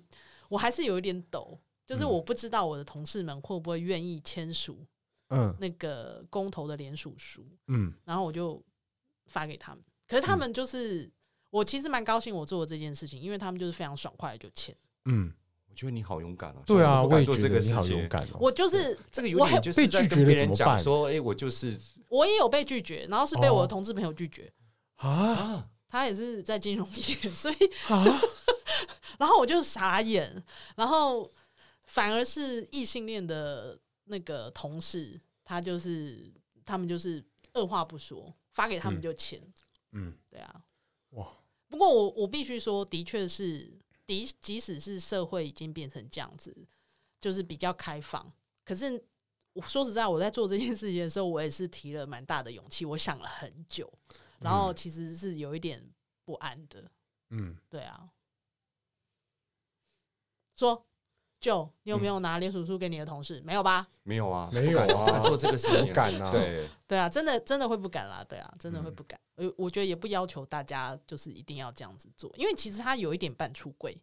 [0.48, 4.84] 我还是有一点抖，就是我不知道我的同事们会不会愿意签署
[5.28, 5.54] 嗯。
[5.60, 8.60] 那个公投的联署书，嗯，然后我就
[9.26, 11.12] 发给他们，可是他们就是、嗯、
[11.50, 15.32] 我其实蛮高兴我做了这件事情，因为他们就是非常爽快的就签，嗯。
[15.76, 16.62] 我觉得你好勇敢啊！
[16.64, 18.38] 对啊，我也觉得你好勇敢哦。
[18.40, 20.80] 我就是这个有点就是被拒绝了怎么办？
[20.82, 24.50] 说哎，我就是我也有被拒绝，然后是被我的同事朋友拒绝
[24.94, 25.68] 啊。
[25.86, 27.54] 他也是在金融业， 所以
[27.88, 28.02] 啊，
[29.20, 30.42] 然后我就傻眼，
[30.76, 31.30] 然后
[31.84, 36.32] 反而是异性恋的那个同事，他就是
[36.64, 37.22] 他们就是
[37.52, 39.38] 二话不说发给他们就签，
[39.92, 40.62] 嗯，对啊，
[41.10, 41.28] 哇！
[41.68, 43.78] 不过我我必须说，的确是。
[44.06, 46.56] 即即使是社会已经变成这样子，
[47.20, 48.30] 就是比较开放，
[48.64, 49.04] 可是
[49.52, 53.92] 我说实在，我在做这件事情的时候，我也是提了蛮大的勇气，我想了很久，
[54.40, 55.82] 然后其实是有一点
[56.24, 56.90] 不安的。
[57.30, 58.10] 嗯，对啊。
[60.56, 60.86] 说，
[61.46, 63.38] 就你有没有拿联署书给你的同事？
[63.38, 63.86] 嗯、没有吧？
[64.02, 66.32] 没有啊，没有啊，做这个事情不敢啊。
[66.32, 68.24] 对对啊，真的真的会不敢啦。
[68.28, 69.20] 对啊，真的会不敢。
[69.36, 73.96] 呃，我觉得也不要求大家就是一定要这样子做，因为其实他有一点半出柜。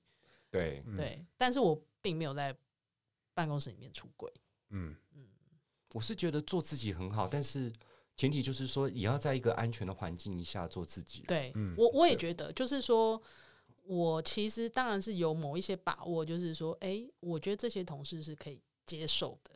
[0.49, 2.55] 对对，但是我并没有在
[3.33, 4.31] 办公室里面出柜。
[4.69, 5.25] 嗯嗯，
[5.93, 7.69] 我是觉得做自己很好，但是
[8.15, 11.23] 前提就是说也要在一个安全的环境下做自己。
[11.27, 13.21] 对，嗯，我我也觉得，就是说
[13.84, 19.51] 我其实当然是有某一些把握，就是说，哎，我觉得这些同事是可以接受的，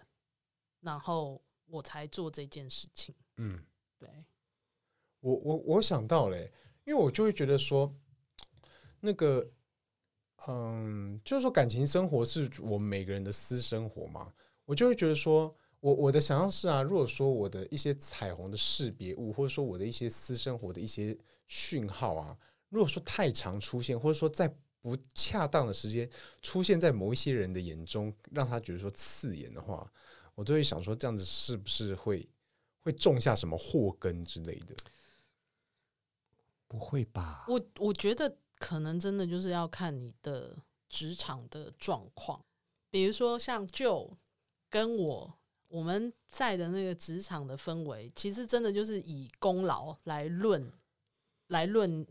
[0.82, 3.16] 然后我才做这件事情。
[3.38, 3.64] 嗯，
[3.98, 4.10] 对。
[5.20, 6.52] 我我我想到嘞，
[6.86, 7.94] 因为我就会觉得说
[9.00, 9.52] 那个。
[10.48, 14.32] 嗯，就是说感情生活是我们每个人的私生活嘛，
[14.66, 21.18] 我就会觉得说，我我的想象是啊，如果说我的一些彩虹的识别物，或者说我的一些私生活的一些
[21.48, 22.38] 讯号啊，
[22.70, 24.48] 如果说太常出现，或者说在
[24.82, 26.10] 不恰当的时间
[26.42, 29.92] 出现在某一些人的眼中，让他觉得说刺眼的话，
[30.36, 32.28] 我都会想说，这样子是不是会
[32.82, 34.76] 会种下什么祸根之类的？
[36.68, 37.46] 不会吧？
[37.48, 38.38] 我我觉得。
[38.60, 40.58] 可能真的就是要看你的
[40.90, 42.44] 职场的状况，
[42.90, 44.18] 比如说像就
[44.68, 45.32] 跟我
[45.68, 50.74] 我们在的那个职场的氛围，其实真的就是以功劳来论
[51.50, 52.04] 来论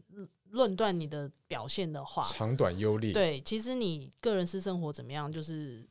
[0.50, 3.12] 论断你的表现的话，长短优劣。
[3.12, 5.88] 对，其实你个人私生活怎么样，就是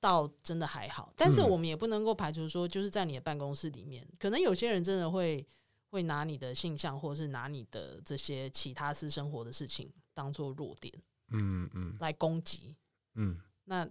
[0.00, 1.12] 倒真的还好。
[1.16, 5.46] 但是我们也不能够排除说，就是在你的办公室里面，可能有些人真的会。
[5.92, 10.90] 会拿你的性向，或者是拿你的这些其他私生活的事情当做弱点，
[11.28, 12.74] 嗯嗯，来攻击，
[13.12, 13.86] 嗯，那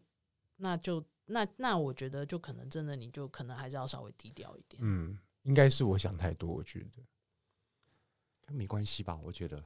[0.55, 7.03] 那就那那我觉得就可能真的你就可能还是要稍微低调一点，嗯，应该是我想太多，我觉得
[8.51, 9.63] 没关系吧，我觉得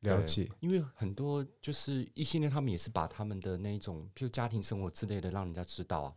[0.00, 6.12] 了解，因为很多就是异性恋，他们也是把他们的那种，譬如家庭生活之类的，让人家知道啊。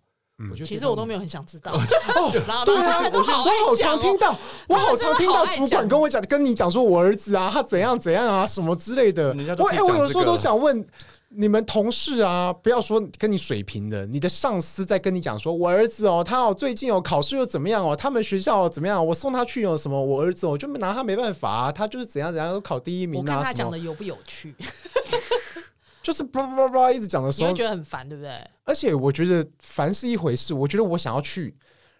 [0.49, 1.69] 我觉得其实我都没有很想知道。
[1.71, 2.31] 哦，
[2.65, 4.35] 对啊，我好常听到，
[4.67, 9.35] 我好常听到主管跟我讲，跟你讲说，我儿子啊，他怎样怎样啊，什么之类的。
[9.59, 10.83] 我哎，我有时候都想问
[11.33, 23.23] 你们同事啊，不要说跟你水平的，你的上司在跟你讲说，我儿子哦，他哦最近哦考试又怎么样哦，他们学校怎么样，我送他去有什么，我儿子我就拿他没办法啊，他就是怎样怎样都考第一名啊。
[23.23, 24.53] 我看他讲的有不有趣？
[26.03, 28.31] 就是叭叭叭一直讲的时候，你会觉得很烦，对不对？
[28.65, 31.55] 而且我觉得烦是一回事，我觉得我想要去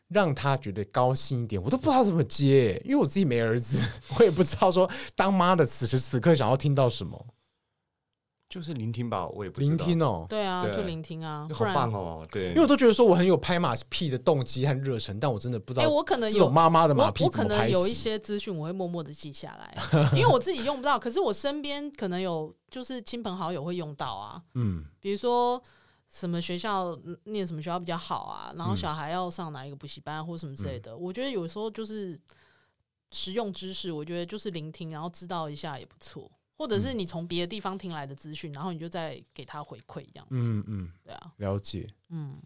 [0.09, 3.79] 让他觉得高兴一点，我都不知道怎么接，因为我自己没儿子，
[4.17, 7.25] 我也不知道说当妈的此时此刻想要听到什么。
[8.51, 9.69] 就是聆听吧，我也不知道。
[9.69, 10.75] 聆听哦，对啊，对。
[10.75, 15.85] 就聆听啊，好不然棒哦，对，因为我都觉得说我很有拍马屁的动机和热忱，但我真的不知道。
[15.85, 19.77] 哎，我可能有妈妈的马我屁我可能怎么拍有一些资讯我会默默的记下来，
[20.13, 24.83] 因为我自己用不到，可是我身边可能有就是亲朋好友会用到啊，嗯。
[24.99, 25.63] 比如说
[26.09, 32.19] 什么学校嗯念什么学校比较好啊，然后小孩要上哪一个补习班或什么之类的，我觉得有时候就是
[33.11, 36.29] 实用知识，我觉得就是聆听，然后知道一下也不错。
[36.61, 41.91] 或者是你从别的地方听来的资讯，然后你就再给他回馈这样子，嗯嗯，对啊，了解。
[42.09, 42.39] 嗯，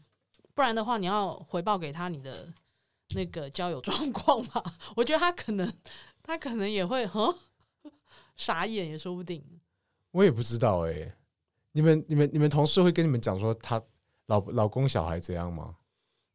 [0.53, 2.47] 不然的话你要回报给他你的
[3.09, 4.63] 那个交友状况嘛，
[4.95, 5.69] 我觉得他可能
[6.23, 7.35] 他可能也会 哼？
[8.37, 9.43] 傻眼也说不定。
[10.11, 11.13] 我也不知道哎、
[11.73, 13.83] 你们你们你们同事会跟你们讲说他
[14.27, 15.75] 老老公小孩怎样吗？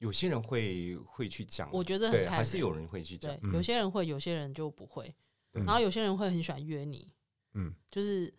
[0.01, 3.35] 有些人会会去讲，我觉得很对，还是有人会去讲。
[3.55, 5.15] 有些人会，有些人就不会，
[5.55, 5.65] 嗯。
[5.65, 7.11] 然后有些人会很喜欢约你。
[7.55, 8.33] 嗯，就是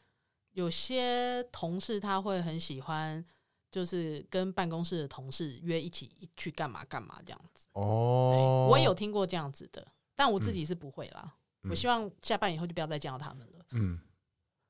[0.51, 3.23] 有些同事他会很喜欢，
[3.71, 7.67] 就是跟办公室的同事约一起去干嘛干嘛这样子。
[7.73, 9.85] 哦，我也有听过这样子的，
[10.15, 11.35] 但我自己是不会啦。
[11.63, 13.65] 嗯我希望下班以后就不要再见到他们了。
[13.71, 13.99] 嗯，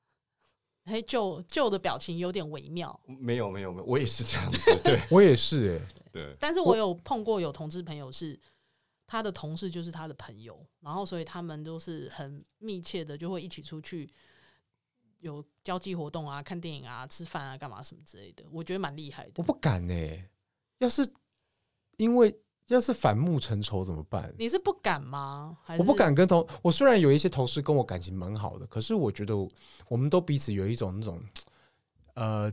[0.84, 8.38] 嘿，旧旧的表情有点微妙，没有没有没有，我也是这样子，对 我也是哎、 对，但是我有碰过有同志朋友是。
[9.04, 14.10] 他的同事就是他的朋友，然后所以他们都是很密切的，就会一起出去
[15.22, 18.44] 有交际活动啊、看电影啊、吃饭啊、干嘛什么之类的。
[18.50, 19.32] 我觉得蛮厉害的。
[19.36, 19.94] 我不敢呢、
[20.78, 21.08] 要是
[21.96, 24.34] 因为要是反目成仇怎么办？
[24.38, 25.58] 你是不敢吗？
[25.78, 29.34] 我不敢跟同我虽然有一些同事跟我感情蛮好的，可是我觉得
[29.88, 31.22] 我们都彼此有一种那种
[32.14, 32.52] 呃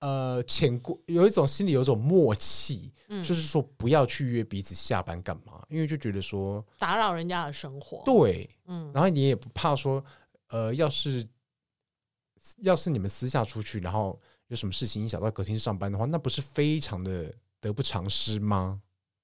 [0.00, 10.04] 呃潜过有一种心里有一种默契，嗯就是说不要去约彼此下班干嘛，因为就觉得说打扰人家的生活。，对，嗯，然后你也不怕说
[10.48, 11.26] 呃要是
[12.58, 18.82] 要是你们私下出去，然后有什么事情影响到隔天上班的话，那不是非常的得不偿失吗？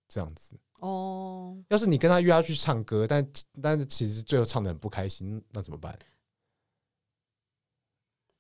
[0.09, 0.59] 这样子。
[0.81, 5.99] 哦，要是你跟他约他去唱歌，但但是其实最后唱的很不开心，那怎么办？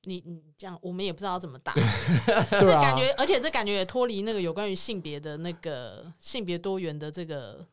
[0.04, 1.74] 你你这样，我们也不知道怎么打。
[2.50, 7.66] 对这啊，感觉，而且这感觉也脱离那个有关于性别的那个性别多元的这个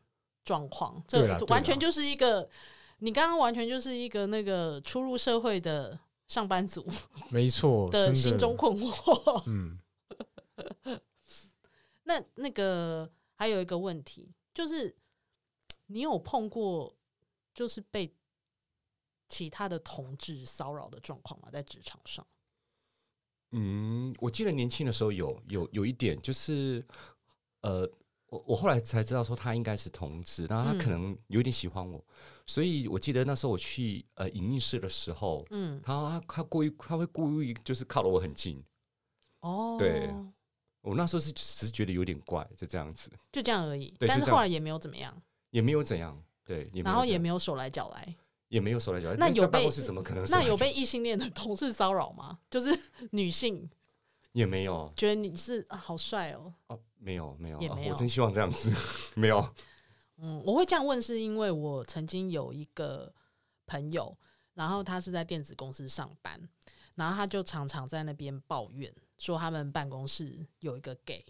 [0.44, 1.02] 状况。
[1.08, 2.46] 这完全就是一个，
[2.98, 5.98] 你刚刚完全就是一个那个初入社会的
[6.28, 6.86] 上班族
[7.30, 9.42] 没错，的心中困惑。
[9.46, 9.78] 嗯
[12.04, 14.96] 那那个还有一个问题，就是
[15.86, 16.96] 你有碰过
[17.54, 18.14] 就是被
[19.28, 21.48] 其他的同志骚扰的状况吗？
[21.50, 22.26] 在职场上？
[23.50, 26.86] 嗯，我记得年轻的时候有有有一点，就是
[27.62, 27.90] 呃，
[28.28, 32.04] 我我后来才知道说他应该是同志，然后他可能有点喜欢我，
[32.46, 38.62] 所以我记得那时候我去呃影印室的时候，嗯，他他他故意他会故意就是靠了我很近，
[39.40, 40.14] 哦，对
[40.82, 43.94] 我那时候是只是觉得有点怪，就这样子，就这样而已。
[43.98, 48.16] 但是后来也没有怎么样，也没有怎样，对，也然后也没有手来脚来。
[48.48, 49.68] 也没有手来脚来，那有被
[50.30, 52.38] 那有被异性恋的同事骚扰吗？
[52.48, 52.74] 就是
[53.10, 53.68] 女性
[54.38, 54.92] 也没有。
[54.96, 56.54] 觉得你是、啊、好帅哦。
[56.68, 57.92] 哦，没有没有，也没有。
[57.92, 58.72] 我真希望这样子，
[59.18, 59.52] 没有。
[60.18, 63.12] 嗯，我会这样问是因为我曾经有一个
[63.66, 64.16] 朋友，
[64.54, 66.40] 然后他是在电子公司上班，
[66.94, 71.24] 然后他就常常在那边抱怨说他们办公室有一个 gay，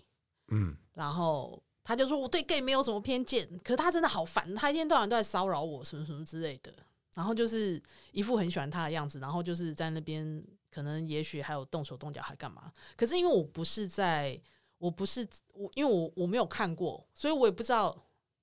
[0.48, 6.72] 嗯，然后他就说我对 gay 没有什么偏见，可是他真的好烦，他一天到晚都在骚扰我什么什么之类的，
[7.14, 7.82] 然后就是
[8.12, 14.40] 一副很喜欢他的样子，然后就是在那边可能也许还有动手动脚还干嘛，可是因为我不是在，
[14.78, 17.96] 我不是我，因为我我没有看过，所以我也不知道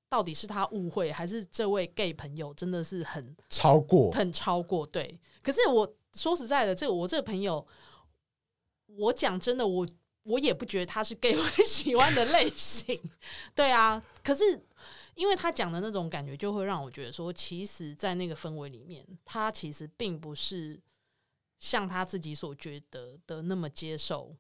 [0.10, 5.20] 到底是他误会还是这位 gay 朋友真的是很超过很超过对。
[5.42, 7.66] 可是我说实在的，这个我这个朋友，
[8.88, 9.88] 我讲真的，我
[10.24, 13.00] 我也不觉得他是 gay 会喜欢的类型，
[13.54, 14.04] 对啊。
[14.24, 14.60] 可是
[15.14, 20.80] 因为他讲的那种感觉，就会让我觉得说，其实，在那个氛围里面，他其实并不是
[21.60, 24.36] 像他自己所觉得的那么接受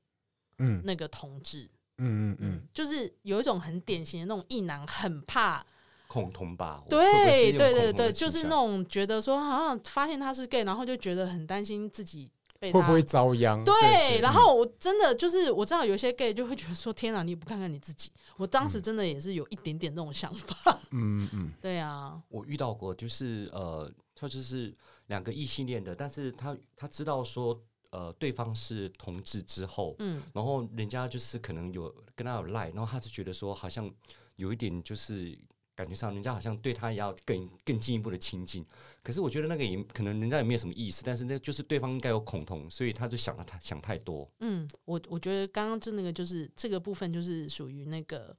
[0.59, 1.69] 嗯那个同志。
[1.97, 5.65] 嗯嗯嗯嗯，，就是有一种很典型的那种异男，很怕。
[6.07, 6.83] 恐同吧？
[6.89, 13.63] 对对对对，就是那种觉得说，好像发现他是 gay，然后就觉得很担心自己被会不会遭殃？
[13.63, 18.11] 对，对然后我真的就是我知道有些 gay 就会觉得说，天哪，你也不看看你自己。
[18.37, 20.77] 我当时真的也是有一点点这种想法。
[20.91, 24.75] 嗯嗯对啊，我遇到过，就是呃，他就是
[25.07, 27.59] 两个异性恋的，但是他他知道说
[27.91, 33.89] 呃对方是同志之后，嗯然后人家就是可能有跟他有赖，然后他就觉得说好像
[34.35, 35.37] 有一点就是
[35.75, 38.65] 感觉上人家好像对他也要更更进一步的亲近。
[39.03, 44.29] 可是我觉得那个也可能人家也没有什么意思，但是那就是对方应该有恐同，所以他就想了他想太多。
[44.39, 48.35] 嗯，我我觉得刚刚就那个就是这个部分就是属于那个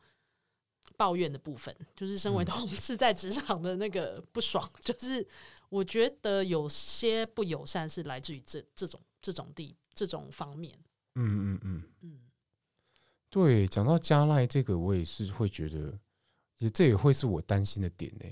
[0.97, 5.27] 抱怨的部分，就是身为同事在职场的那个不爽，嗯、 就是
[5.69, 10.79] 我觉得有些不友善是来自于这这种这种地这种方面。
[11.15, 12.21] 嗯嗯嗯嗯，
[13.31, 15.99] 对，讲到加赖这个，我也是会觉得，
[16.59, 18.27] 也这也会是我担心的点呢。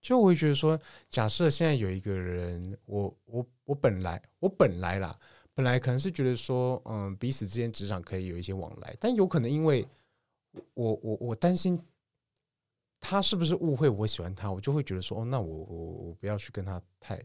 [0.00, 5.18] 就我会觉得说，假设现在有一个人，我我我本来我本来啦，
[5.52, 9.86] 本来可能是觉得说，嗯，彼此之间职场可以有一些往来，但有可能因为
[10.74, 11.78] 我我我担心
[13.00, 17.22] 他是不是误会我喜欢他，我就会觉得说，哦，那我我我不要去跟他太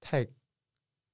[0.00, 0.26] 太。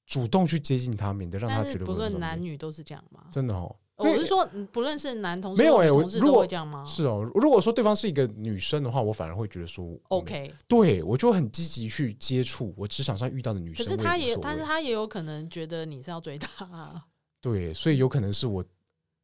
[0.07, 3.27] 主动去接近他，免得让他觉得不论男女都是这样吗？
[3.31, 6.85] 真的哦，我是说，不论是男同事没有哎，同事都会这样吗？
[6.85, 13.87] 是哦，如果说对方是一个女生的话，我反而会觉得说，OK，对我就很积极去接触我职场上遇到的女生。
[13.87, 17.07] 可是他也，但是他也有可能觉得你是要追他啊。
[17.41, 18.65] 对，所以有可能是我，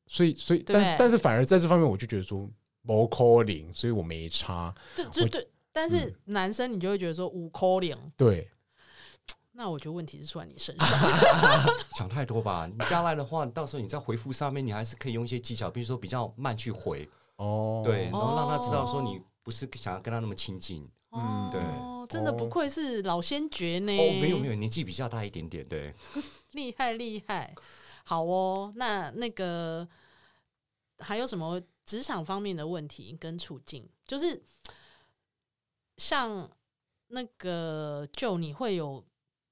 [0.07, 2.48] 所以所以，但是但是反而在这方面，我就觉得说
[2.89, 4.74] 无可能，所以我没差。
[4.95, 8.51] 对，就对，但是男生你就会觉得说无可能，对。
[9.59, 10.89] 那我觉得问题是出在你身上，
[11.97, 12.66] 想太多吧？
[12.66, 21.59] 你将来的话，到时候你在回复上面，你还是可以用一些技巧，比如说比较慢去回哦，对，然后让他知道说你不是想要跟他那么亲近，嗯，对，
[22.07, 23.97] 真的不愧是老先觉呢。
[23.97, 25.95] 哦，没有没有，年纪比较大一点点，对，
[26.53, 27.55] 厉害厉害，
[28.05, 28.70] 好哦。
[28.76, 29.89] 那那个
[30.99, 33.89] 还有什么职场方面的问题跟处境？
[34.05, 34.43] 就是
[35.97, 36.51] 像
[37.07, 39.03] 那个，就你会有。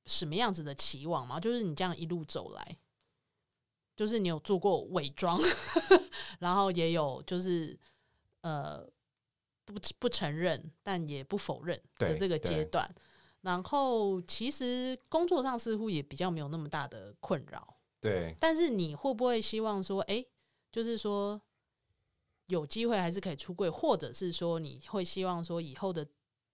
[0.07, 1.41] 什么样子的期望吗？
[1.41, 2.76] 就是你这样一路走来，
[3.97, 5.41] 就是你有做过伪装，
[6.41, 7.74] 然后也有就是
[8.43, 8.87] 呃
[9.64, 12.87] 不不承认，但也不否认的这个阶段。
[13.41, 17.78] 然后其实工作上似乎也比较没有那么大的困扰。
[17.99, 18.37] 对。
[18.39, 20.22] 但是你会不会希望说，哎，
[20.70, 21.41] 就是说
[22.47, 26.07] 有机会还是可以出柜，或者是说你会希望说以后的。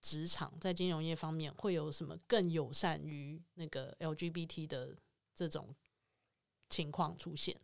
[0.03, 4.97] 职场在金融业方面会有什么更友善于那个 LGBT 的
[5.35, 5.75] 这种
[6.69, 7.55] 情况出现？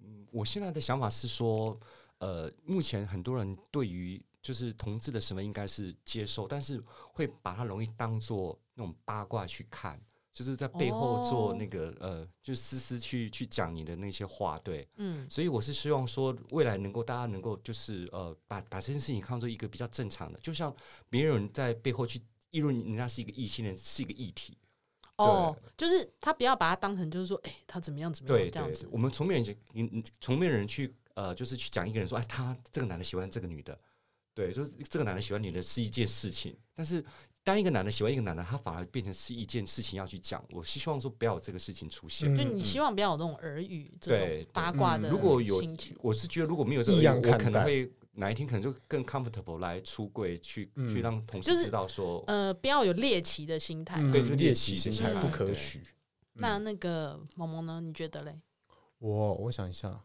[0.00, 1.76] 嗯，我现在的想法是说，
[2.18, 6.80] 呃，目前很多人对于就是同志的身份应该是接受，但是
[7.12, 10.00] 会把它容易当做那种八卦去看。
[10.34, 11.96] 就是在背后做那个、oh.
[12.00, 20.74] 呃，就私私去去讲你的那些话，对，嗯，所以我是希望说未来能够大家能够就是呃，把把这件事情看作一个比较正常的，就像
[21.08, 22.20] 别人在背后去
[22.50, 24.58] 议论人家是一个异性恋，是一个议题，
[25.18, 28.88] 哦，oh, 就是他不要把它当成就是说，哎、欸，他怎么样怎么样这样子。
[28.90, 33.78] 我们从没人，你从没有人去呃，就是去讲一个人说，哎，他这个男的喜欢这个女的，
[34.34, 37.04] 对，就是这个男的喜欢女的是一件事情，但是。
[37.44, 40.42] 当一个男的喜欢一个男的，他反而变成是一件事情要去讲。
[40.50, 45.10] 我是希望说不要有这个事情出现，就你希望不要有这种耳语、这种八卦的。
[45.10, 45.62] 如果有，
[46.00, 55.82] 我是觉得如果没有这个，我可能会哪一天可能就更 comfortable 来出柜，去去让同事知道说，呃，不要有猎奇的心态，对，就猎奇心态不可取。
[56.32, 57.82] 那那个萌萌呢？
[57.82, 58.40] 你觉得嘞？
[58.98, 60.00] 我我想一下。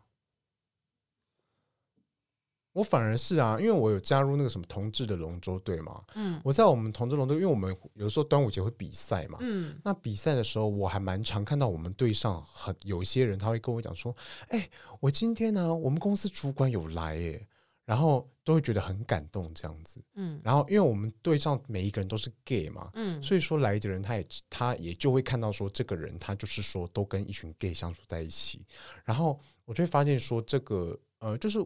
[2.72, 6.04] 我反而是啊，因为我有加入那个什么同志的龙舟队嘛。
[6.16, 9.40] 嗯，我在我们同志龙舟，因为我们有时候端午节会比赛嘛。
[9.42, 14.16] 嗯，那比赛的时候，我还蛮常看到我们队上很有一些人，他会跟我讲说
[14.50, 17.46] ：“哎、欸，我今天呢，我们公司主管有来耶。”
[17.86, 20.00] 然后都会觉得很感动这样子。
[20.14, 28.64] 嗯，然后因为我们队上每一个人都是 gay 嘛，嗯，所以说来的人他也他也就会看到说这个人他就是说都跟一群 gay 相处在一起，
[29.04, 31.60] 然后我就会发现说这个呃就是。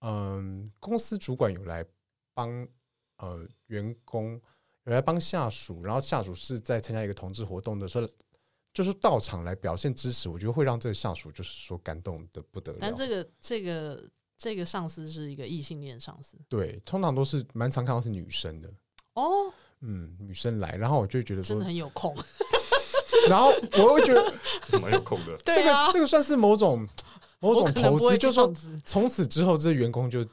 [0.00, 1.84] 嗯，公司主管有来
[2.34, 2.68] 帮
[3.16, 4.40] 呃员工，
[4.84, 8.06] 有来帮下属，然后下属是在参加一个同志活动的时候，
[8.74, 12.78] 就是到场来表现支持，我觉得会让这个下属就是说感动的不得了。
[12.80, 18.70] 但这个这个这个上司是一个异性恋上司，对，通常都是蛮常看到是女生的
[19.14, 22.14] 哦，嗯，女生来，然后我就觉得真的很有空，
[23.30, 24.34] 然后我会觉得
[24.78, 26.86] 蛮有空的，啊、这个这个算是某种。
[27.38, 28.52] 某种投资，就是说
[28.84, 30.24] 从此之后，这员工就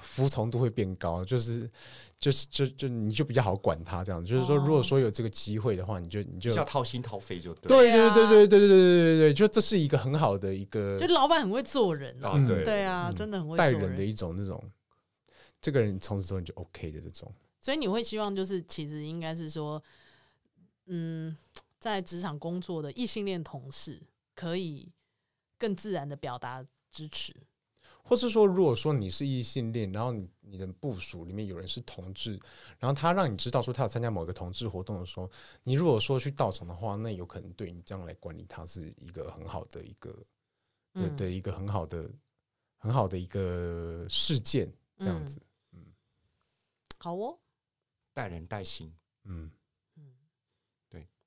[0.00, 1.68] 服从度会变高，就是
[2.18, 4.30] 就是就就你就比较好管他这样子。
[4.30, 7.68] 就是说，如果说有这个机会的话，你就你就要掏心掏肺就对。
[7.68, 14.62] 对对对对对对对对对，就这是一个很好的一个，就老板很会做人啊，对对啊，真的很会带人的一种那种，
[15.60, 17.30] 这个人从此之后你就 OK 的这种。
[17.60, 19.82] 所以你会希望就是其实应该是说，
[20.86, 21.36] 嗯，
[21.80, 24.00] 在职场工作的异性恋同事
[24.34, 24.88] 可以。
[25.58, 27.34] 更自然的表达支持，
[28.02, 32.38] 或是说，如果说你是异性恋，然后你你的部署里面有人是同志，
[32.78, 35.30] 然后他让你知道说他要参加某一个同志活动的时候，
[35.62, 40.10] 你如果说去到场的话，那有可能对你将来管理他是一个很好的一个
[40.92, 42.10] 的、嗯、的一个很好的
[42.76, 45.40] 很好的一个事件，这样子。
[45.72, 45.92] 嗯，嗯
[46.98, 47.38] 好哦，
[48.14, 48.92] 带人带心，
[49.24, 49.50] 嗯。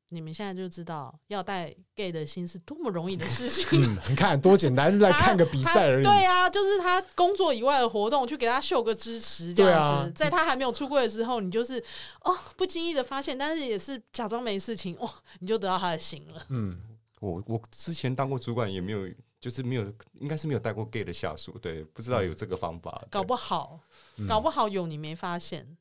[0.10, 3.82] 你们现在就知道要带 gay 的心是多么容易的事情。
[3.82, 6.04] 嗯，你看多简单，来 看个比赛而已。
[6.04, 10.10] 对啊，就是他工作以外的活动，去给他秀个支持这样子。
[10.10, 11.84] 啊、在他还没有出柜的时候，你就是
[12.22, 16.44] 哦不经意的发现，但是也是假装没事情，哇，你就得到他的心了。
[16.50, 16.80] 嗯，
[17.20, 19.08] 我我之前当过主管，也没有，
[19.40, 19.84] 就是没有，
[20.20, 23.06] 应该是没有带过 gay 的下属，对，不知道有这个方法。
[23.12, 23.80] 搞不好，
[24.28, 25.78] 搞不好有你没发现。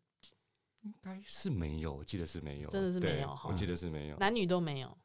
[0.83, 4.97] 应该是没有，我记得是没有，真的是没有，我记得是没有，男女都没有，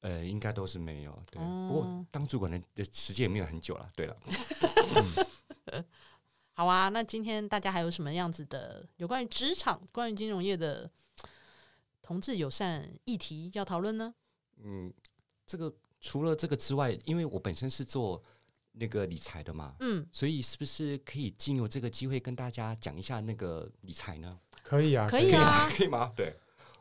[0.00, 1.22] 呃，应该都是没有。
[1.30, 3.90] 对，不过当主管的的时间也没有很久了。
[3.96, 4.16] 对了，
[6.52, 10.90] 好啊，那今天大家还有什么样子的有关于职场、关于金融业的
[12.02, 14.14] 同志友善议题要讨论呢？
[14.62, 14.92] 嗯，
[15.46, 18.22] 这个除了这个之外，因为我本身是做
[18.72, 24.38] 那个理财的嘛，嗯，所以是不是可以进入这个机会跟大家讲一下那个理财呢？
[24.72, 26.10] 可以啊，可以啊，可以吗？
[26.16, 26.34] 对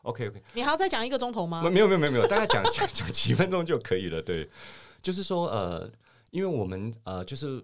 [0.03, 0.41] ，OK OK。
[0.53, 1.61] 你还要再讲一个钟头吗？
[1.69, 4.21] 没有没有没有没有， 大概讲讲讲几分钟就可以了。
[4.21, 4.49] 对，
[5.01, 5.91] 就是说呃，
[6.29, 7.61] 因为我们呃，就是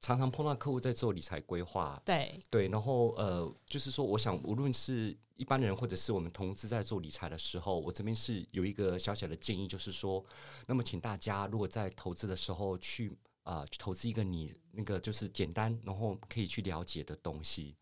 [0.00, 10.24] 常常碰到客户在做理财规划，对对，然后呃，就是说，我想无论是一般人或者是我们同志在做理财的时候，我这边是有一个小小的建议，就是说，
[10.66, 13.10] 那么请大家如果在投资的时候去
[13.42, 17.76] 啊、呃，去投资一个你那个就是简单然后可以去了解的东西。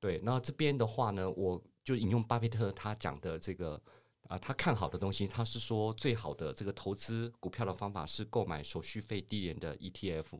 [0.00, 3.80] 对，那这边的话呢，我就引用巴菲特他讲的这个
[4.28, 10.38] 啊、他看好的东西，他是说最好的这个投资股票的方法是购买手续费低廉的 ETF。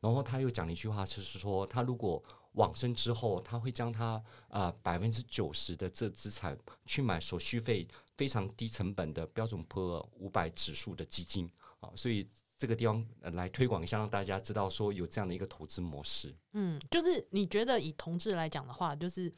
[0.00, 6.56] 然后他又讲了一句话，就是说他如果往生之后，他会将他啊百分之九十的这资产
[6.86, 11.50] 去买手续费非常低成本的标准普尔五百指数的基金
[11.80, 12.28] 啊，所以。
[12.60, 16.36] 这个地方来推广一下，让大家知道说有这样的一个投资模式。
[16.52, 19.32] 嗯，就是你觉得以同志来讲的话，就是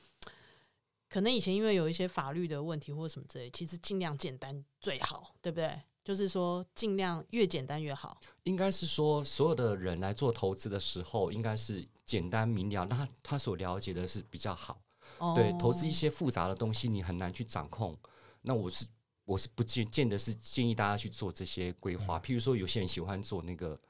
[1.08, 5.80] 可能以前因为有一些法律的问题或者什么之类，其实尽量简单最好，对不对？
[6.04, 8.20] 就是说尽量越简单越好。
[8.42, 14.82] 应该是说所有的人来做投资的时候，应该是简单明了，那他他所了解的是比较好。
[15.18, 17.96] 哦，对，投资一些复杂的东西，你很难去掌控。
[18.40, 18.84] 那我是。
[19.24, 23.80] 我是不见见得是建议大家去做这些规划，譬如说有些人喜欢做那个。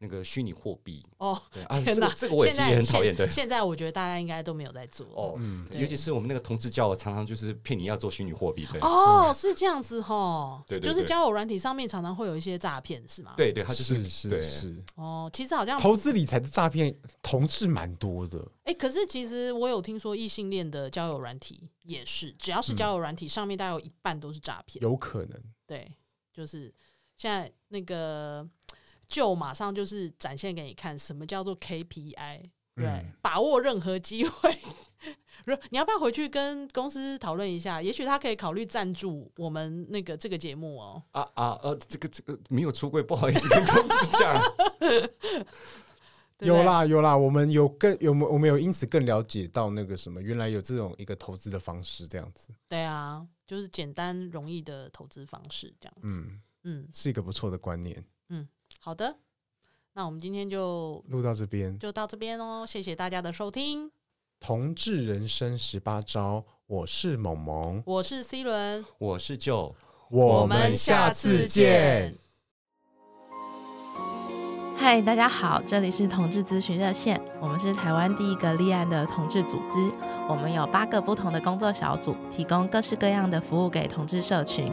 [0.00, 3.14] 那个虚拟货币哦，对啊，这个这个我也很讨厌。
[3.14, 5.38] 对，现在我觉得大家应该都没有在做哦，
[5.72, 8.64] 尤其是我们那个同志交友，常常就是骗你要做虚拟货币。
[8.70, 13.34] 对哦，是这样子哈，对，就是交友软体上面常常会有一些诈骗，是吗？
[13.36, 18.46] 对对，他就是是是哦，其实好像投资理财的诈骗同志蛮多的。
[18.64, 25.42] 哎，可是其实我有听说异性恋的交友软体也是，只要是交友软体上面，大概有一半都是诈骗，有可能。
[25.66, 25.92] 对，
[26.32, 26.72] 就是
[27.16, 28.48] 现在那个。
[29.08, 32.50] 就马上就是展现给你看，什么叫做 KPI？
[32.76, 34.56] 对，嗯、把握任何机会。
[35.70, 37.80] 你要不要回去跟公司讨论一下？
[37.80, 41.02] 也许他可以考虑赞助我们那个这个节目哦。
[41.12, 44.42] 啊啊呃，这个这个没有出柜，不好意思跟公司讲。
[46.46, 52.52] 有啦有啦，我们有更有我们有因此更了解到那个什么，原来有这种一个投资的方式，这样子。
[52.68, 56.20] 对啊，就是简单容易的投资方式，这样子。
[56.20, 58.04] 嗯嗯，是一个不错的观念。
[58.28, 58.46] 嗯。
[58.80, 59.16] 好的，
[59.94, 62.64] 那我们今天就录到这边，就到这边哦。
[62.66, 63.88] 谢谢大家的收听，
[64.40, 69.74] 《同志人生十八招》，我是萌萌，我是 C 轮，我是 Joe，
[70.10, 72.14] 我们下次见。
[74.76, 79.92] 嗨，大家好，这里是同志咨询热线，我们是台湾第一个立案的同志组织，
[80.30, 84.72] 我们有八个不同的工作小组，提供各式各样的服务给同志社群。